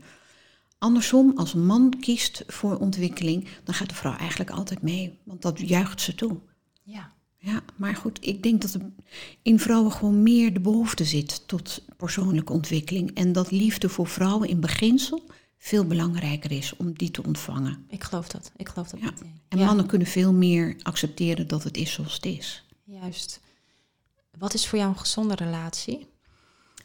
Andersom, 0.77 1.31
als 1.37 1.53
een 1.53 1.65
man 1.65 1.93
kiest 1.99 2.43
voor 2.47 2.77
ontwikkeling, 2.77 3.47
dan 3.63 3.73
gaat 3.75 3.89
de 3.89 3.95
vrouw 3.95 4.15
eigenlijk 4.15 4.49
altijd 4.49 4.81
mee, 4.81 5.17
want 5.23 5.41
dat 5.41 5.59
juicht 5.59 6.01
ze 6.01 6.15
toe. 6.15 6.37
ja. 6.83 7.17
Ja, 7.41 7.61
maar 7.75 7.95
goed, 7.95 8.17
ik 8.21 8.43
denk 8.43 8.61
dat 8.61 8.73
er 8.73 8.81
in 9.41 9.59
vrouwen 9.59 9.91
gewoon 9.91 10.23
meer 10.23 10.53
de 10.53 10.59
behoefte 10.59 11.03
zit 11.05 11.47
tot 11.47 11.83
persoonlijke 11.97 12.53
ontwikkeling. 12.53 13.13
En 13.13 13.31
dat 13.31 13.51
liefde 13.51 13.89
voor 13.89 14.07
vrouwen 14.07 14.49
in 14.49 14.59
beginsel 14.59 15.21
veel 15.57 15.85
belangrijker 15.85 16.51
is 16.51 16.75
om 16.77 16.93
die 16.93 17.11
te 17.11 17.23
ontvangen. 17.23 17.85
Ik 17.89 18.03
geloof 18.03 18.27
dat. 18.27 18.51
Ik 18.55 18.69
geloof 18.69 18.87
dat 18.87 18.99
Ja. 18.99 19.13
En 19.49 19.57
Ja. 19.57 19.65
mannen 19.65 19.85
kunnen 19.85 20.07
veel 20.07 20.33
meer 20.33 20.75
accepteren 20.81 21.47
dat 21.47 21.63
het 21.63 21.77
is 21.77 21.91
zoals 21.93 22.13
het 22.13 22.25
is. 22.25 22.65
Juist. 22.83 23.39
Wat 24.39 24.53
is 24.53 24.67
voor 24.67 24.77
jou 24.77 24.89
een 24.91 24.99
gezonde 24.99 25.35
relatie? 25.35 26.07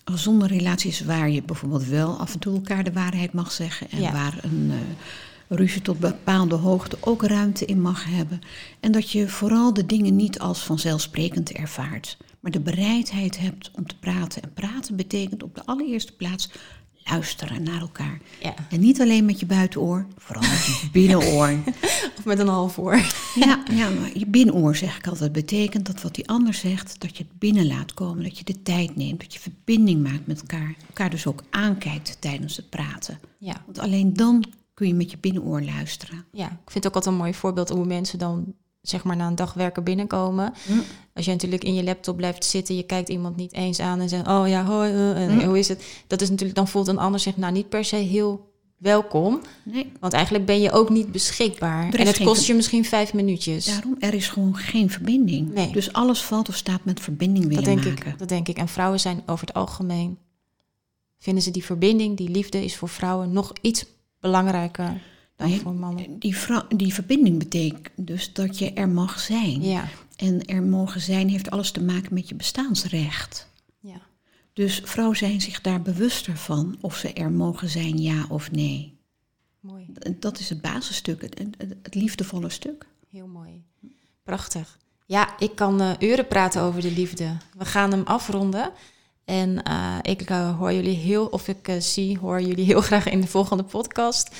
Een 0.04 0.12
gezonde 0.12 0.46
relatie 0.46 0.90
is 0.90 1.00
waar 1.00 1.30
je 1.30 1.42
bijvoorbeeld 1.42 1.84
wel 1.86 2.18
af 2.18 2.32
en 2.32 2.38
toe 2.38 2.54
elkaar 2.54 2.84
de 2.84 2.92
waarheid 2.92 3.32
mag 3.32 3.52
zeggen. 3.52 3.90
En 3.90 4.00
Ja. 4.00 4.12
waar 4.12 4.38
een 4.42 4.70
eh, 4.70 5.56
ruzie 5.56 5.82
tot 5.82 5.98
bepaalde 5.98 6.54
hoogte 6.54 6.96
ook 7.00 7.22
ruimte 7.22 7.64
in 7.64 7.80
mag 7.80 8.04
hebben. 8.04 8.40
En 8.80 8.92
dat 8.92 9.10
je 9.10 9.28
vooral 9.28 9.72
de 9.72 9.86
dingen 9.86 10.16
niet 10.16 10.38
als 10.38 10.64
vanzelfsprekend 10.64 11.52
ervaart. 11.52 12.16
Maar 12.40 12.52
de 12.52 12.60
bereidheid 12.60 13.38
hebt 13.38 13.70
om 13.74 13.86
te 13.86 13.96
praten. 13.98 14.42
En 14.42 14.52
praten 14.52 14.96
betekent 14.96 15.42
op 15.42 15.54
de 15.54 15.64
allereerste 15.64 16.12
plaats 16.12 16.48
luisteren 17.04 17.62
naar 17.62 17.80
elkaar. 17.80 18.18
Ja. 18.40 18.54
En 18.70 18.80
niet 18.80 19.00
alleen 19.00 19.24
met 19.24 19.40
je 19.40 19.46
buitenoor, 19.46 20.06
vooral 20.16 20.42
met 20.42 20.64
je 20.64 20.88
binnenoor. 20.92 21.58
Of 22.18 22.24
met 22.24 22.38
een 22.38 22.48
half 22.48 22.78
oor. 22.78 23.00
Ja, 23.34 23.62
ja, 23.70 23.90
maar 23.90 24.10
je 24.18 24.26
binnenoor 24.26 24.76
zeg 24.76 24.98
ik 24.98 25.06
altijd 25.06 25.32
betekent 25.32 25.86
dat 25.86 26.02
wat 26.02 26.14
die 26.14 26.28
ander 26.28 26.54
zegt, 26.54 27.00
dat 27.00 27.16
je 27.16 27.24
het 27.24 27.38
binnen 27.38 27.66
laat 27.66 27.94
komen, 27.94 28.22
dat 28.22 28.38
je 28.38 28.44
de 28.44 28.62
tijd 28.62 28.96
neemt, 28.96 29.20
dat 29.20 29.34
je 29.34 29.40
verbinding 29.40 30.02
maakt 30.02 30.26
met 30.26 30.40
elkaar, 30.40 30.74
elkaar 30.86 31.10
dus 31.10 31.26
ook 31.26 31.42
aankijkt 31.50 32.16
tijdens 32.20 32.56
het 32.56 32.70
praten. 32.70 33.20
Ja. 33.38 33.62
Want 33.64 33.78
alleen 33.78 34.14
dan 34.14 34.44
kun 34.74 34.86
je 34.86 34.94
met 34.94 35.10
je 35.10 35.18
binnenoor 35.18 35.62
luisteren. 35.62 36.24
ja, 36.32 36.46
ik 36.46 36.70
vind 36.70 36.84
het 36.84 36.86
ook 36.86 36.94
altijd 36.94 37.14
een 37.14 37.20
mooi 37.20 37.34
voorbeeld 37.34 37.68
hoe 37.68 37.84
mensen 37.84 38.18
dan 38.18 38.54
zeg 38.88 39.04
maar 39.04 39.16
na 39.16 39.26
een 39.26 39.34
dag 39.34 39.52
werken 39.54 39.84
binnenkomen. 39.84 40.52
Als 41.14 41.24
je 41.24 41.30
natuurlijk 41.30 41.64
in 41.64 41.74
je 41.74 41.84
laptop 41.84 42.16
blijft 42.16 42.44
zitten, 42.44 42.76
je 42.76 42.82
kijkt 42.82 43.08
iemand 43.08 43.36
niet 43.36 43.52
eens 43.52 43.80
aan 43.80 44.00
en 44.00 44.08
zegt, 44.08 44.26
oh 44.28 44.48
ja, 44.48 44.64
hoi, 44.64 44.90
eh, 44.92 45.22
en 45.22 45.38
Ja. 45.38 45.46
hoe 45.46 45.58
is 45.58 45.68
het? 45.68 45.84
Dat 46.06 46.20
is 46.20 46.28
natuurlijk, 46.30 46.56
dan 46.56 46.68
voelt 46.68 46.88
een 46.88 46.98
ander 46.98 47.20
zich 47.20 47.36
nou 47.36 47.52
niet 47.52 47.68
per 47.68 47.84
se 47.84 47.96
heel 47.96 48.52
welkom. 48.76 49.40
Nee, 49.62 49.92
Want 50.00 50.12
eigenlijk 50.12 50.46
ben 50.46 50.60
je 50.60 50.70
ook 50.70 50.90
niet 50.90 51.12
beschikbaar. 51.12 51.94
En 51.94 52.06
het 52.06 52.22
kost 52.22 52.46
je 52.46 52.54
misschien 52.54 52.84
vijf 52.84 53.14
minuutjes. 53.14 53.64
daarom, 53.64 53.96
er 53.98 54.14
is 54.14 54.28
gewoon 54.28 54.56
geen 54.56 54.90
verbinding. 54.90 55.54
Nee. 55.54 55.72
Dus 55.72 55.92
alles 55.92 56.22
valt 56.22 56.48
of 56.48 56.56
staat 56.56 56.84
met 56.84 57.00
verbinding 57.00 57.44
dat 57.44 57.54
willen 57.64 57.82
denk 57.82 57.96
maken. 57.96 58.12
ik. 58.12 58.18
Dat 58.18 58.28
denk 58.28 58.48
ik. 58.48 58.56
En 58.56 58.68
vrouwen 58.68 59.00
zijn 59.00 59.22
over 59.26 59.46
het 59.46 59.56
algemeen, 59.56 60.18
vinden 61.18 61.42
ze 61.42 61.50
die 61.50 61.64
verbinding, 61.64 62.16
die 62.16 62.28
liefde 62.28 62.64
is 62.64 62.76
voor 62.76 62.88
vrouwen 62.88 63.32
nog 63.32 63.52
iets 63.60 63.84
belangrijker 64.20 65.00
voor 65.36 65.74
mannen. 65.74 66.18
Die, 66.18 66.36
die 66.76 66.94
verbinding 66.94 67.38
betekent 67.38 67.88
dus 67.96 68.32
dat 68.32 68.58
je 68.58 68.72
er 68.72 68.88
mag 68.88 69.20
zijn. 69.20 69.62
Ja, 69.62 69.88
En 70.16 70.44
er 70.44 70.62
mogen 70.62 71.00
zijn 71.00 71.28
heeft 71.28 71.50
alles 71.50 71.70
te 71.70 71.82
maken 71.82 72.14
met 72.14 72.28
je 72.28 72.34
bestaansrecht. 72.34 73.48
ja. 73.80 74.00
Dus 74.52 74.80
vrouwen 74.84 75.16
zijn 75.16 75.40
zich 75.40 75.60
daar 75.60 75.82
bewuster 75.82 76.36
van 76.36 76.76
of 76.80 76.96
ze 76.96 77.12
er 77.12 77.30
mogen 77.30 77.68
zijn, 77.68 77.98
ja 77.98 78.26
of 78.28 78.50
nee. 78.50 78.96
mooi. 79.60 79.86
Dat 80.18 80.38
is 80.38 80.48
het 80.48 80.60
basisstuk, 80.60 81.22
het, 81.22 81.38
het, 81.38 81.74
het 81.82 81.94
liefdevolle 81.94 82.48
stuk. 82.50 82.86
Heel 83.10 83.26
mooi. 83.26 83.62
Prachtig. 84.22 84.78
Ja, 85.06 85.38
ik 85.38 85.54
kan 85.54 85.82
uh, 85.82 85.90
uren 85.98 86.26
praten 86.26 86.62
over 86.62 86.80
de 86.80 86.92
liefde. 86.92 87.36
We 87.58 87.64
gaan 87.64 87.90
hem 87.90 88.02
afronden. 88.04 88.72
En 89.24 89.62
uh, 89.68 89.96
ik 90.02 90.30
uh, 90.30 90.58
hoor 90.58 90.72
jullie 90.72 90.96
heel, 90.96 91.26
of 91.26 91.48
ik 91.48 91.76
zie, 91.78 92.18
hoor 92.18 92.40
jullie 92.40 92.64
heel 92.64 92.80
graag 92.90 93.08
in 93.08 93.20
de 93.20 93.26
volgende 93.26 93.62
podcast. 93.62 94.34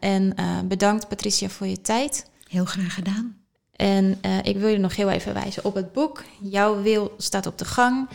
en 0.00 0.34
bedankt 0.68 1.08
Patricia 1.08 1.48
voor 1.48 1.66
je 1.66 1.80
tijd. 1.80 2.30
Heel 2.48 2.64
graag 2.64 2.94
gedaan. 2.94 3.36
En 3.76 4.18
ik 4.42 4.56
wil 4.56 4.68
je 4.68 4.78
nog 4.78 4.96
heel 4.96 5.10
even 5.10 5.34
wijzen 5.34 5.64
op 5.64 5.74
het 5.74 5.92
boek. 5.92 6.22
Jouw 6.40 6.82
wil 6.82 7.14
staat 7.18 7.46
op 7.46 7.58
de 7.58 7.64
gang. 7.64 8.08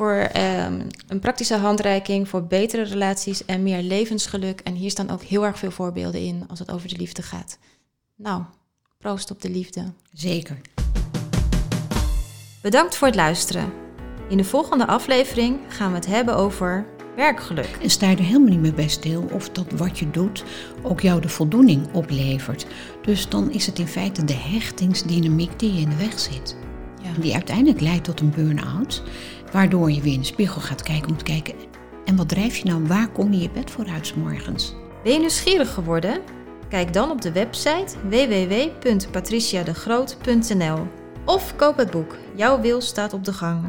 Voor 0.00 0.30
um, 0.36 0.86
een 1.08 1.20
praktische 1.20 1.56
handreiking 1.56 2.28
voor 2.28 2.46
betere 2.46 2.82
relaties 2.82 3.44
en 3.44 3.62
meer 3.62 3.82
levensgeluk. 3.82 4.60
En 4.60 4.74
hier 4.74 4.90
staan 4.90 5.10
ook 5.10 5.22
heel 5.22 5.44
erg 5.44 5.58
veel 5.58 5.70
voorbeelden 5.70 6.20
in 6.20 6.44
als 6.48 6.58
het 6.58 6.70
over 6.70 6.88
de 6.88 6.96
liefde 6.96 7.22
gaat. 7.22 7.58
Nou, 8.16 8.42
proost 8.98 9.30
op 9.30 9.42
de 9.42 9.50
liefde. 9.50 9.92
Zeker. 10.12 10.60
Bedankt 12.62 12.96
voor 12.96 13.06
het 13.06 13.16
luisteren. 13.16 13.79
In 14.30 14.36
de 14.36 14.44
volgende 14.44 14.86
aflevering 14.86 15.58
gaan 15.68 15.90
we 15.90 15.96
het 15.96 16.06
hebben 16.06 16.36
over 16.36 16.86
werkgeluk. 17.16 17.78
En 17.82 17.90
sta 17.90 18.10
je 18.10 18.16
er 18.16 18.22
helemaal 18.22 18.48
niet 18.48 18.60
meer 18.60 18.74
bij 18.74 18.88
stil 18.88 19.24
of 19.32 19.50
dat 19.50 19.72
wat 19.72 19.98
je 19.98 20.10
doet 20.10 20.44
ook 20.82 21.00
jou 21.00 21.20
de 21.20 21.28
voldoening 21.28 21.92
oplevert. 21.92 22.66
Dus 23.02 23.28
dan 23.28 23.50
is 23.50 23.66
het 23.66 23.78
in 23.78 23.86
feite 23.86 24.24
de 24.24 24.34
hechtingsdynamiek 24.34 25.58
die 25.58 25.74
je 25.74 25.80
in 25.80 25.88
de 25.88 25.96
weg 25.96 26.18
zit. 26.18 26.56
Ja. 27.02 27.10
Die 27.20 27.34
uiteindelijk 27.34 27.80
leidt 27.80 28.04
tot 28.04 28.20
een 28.20 28.30
burn-out, 28.30 29.02
waardoor 29.52 29.90
je 29.90 30.00
weer 30.00 30.12
in 30.12 30.20
de 30.20 30.26
spiegel 30.26 30.60
gaat 30.60 30.82
kijken 30.82 31.10
om 31.10 31.16
te 31.16 31.24
kijken... 31.24 31.54
en 32.04 32.16
wat 32.16 32.28
drijf 32.28 32.56
je 32.56 32.64
nou, 32.64 32.86
waar 32.86 33.08
kom 33.08 33.32
je 33.32 33.40
je 33.40 33.50
bed 33.50 33.70
voor 33.70 33.86
uit 33.86 34.16
morgens? 34.16 34.74
Ben 35.02 35.12
je 35.12 35.18
nieuwsgierig 35.18 35.74
geworden? 35.74 36.20
Kijk 36.68 36.92
dan 36.92 37.10
op 37.10 37.22
de 37.22 37.32
website 37.32 37.96
www.patriciadegroot.nl 38.08 40.86
of 41.24 41.56
koop 41.56 41.76
het 41.76 41.90
boek 41.90 42.16
Jouw 42.34 42.60
wil 42.60 42.80
staat 42.80 43.12
op 43.12 43.24
de 43.24 43.32
gang. 43.32 43.64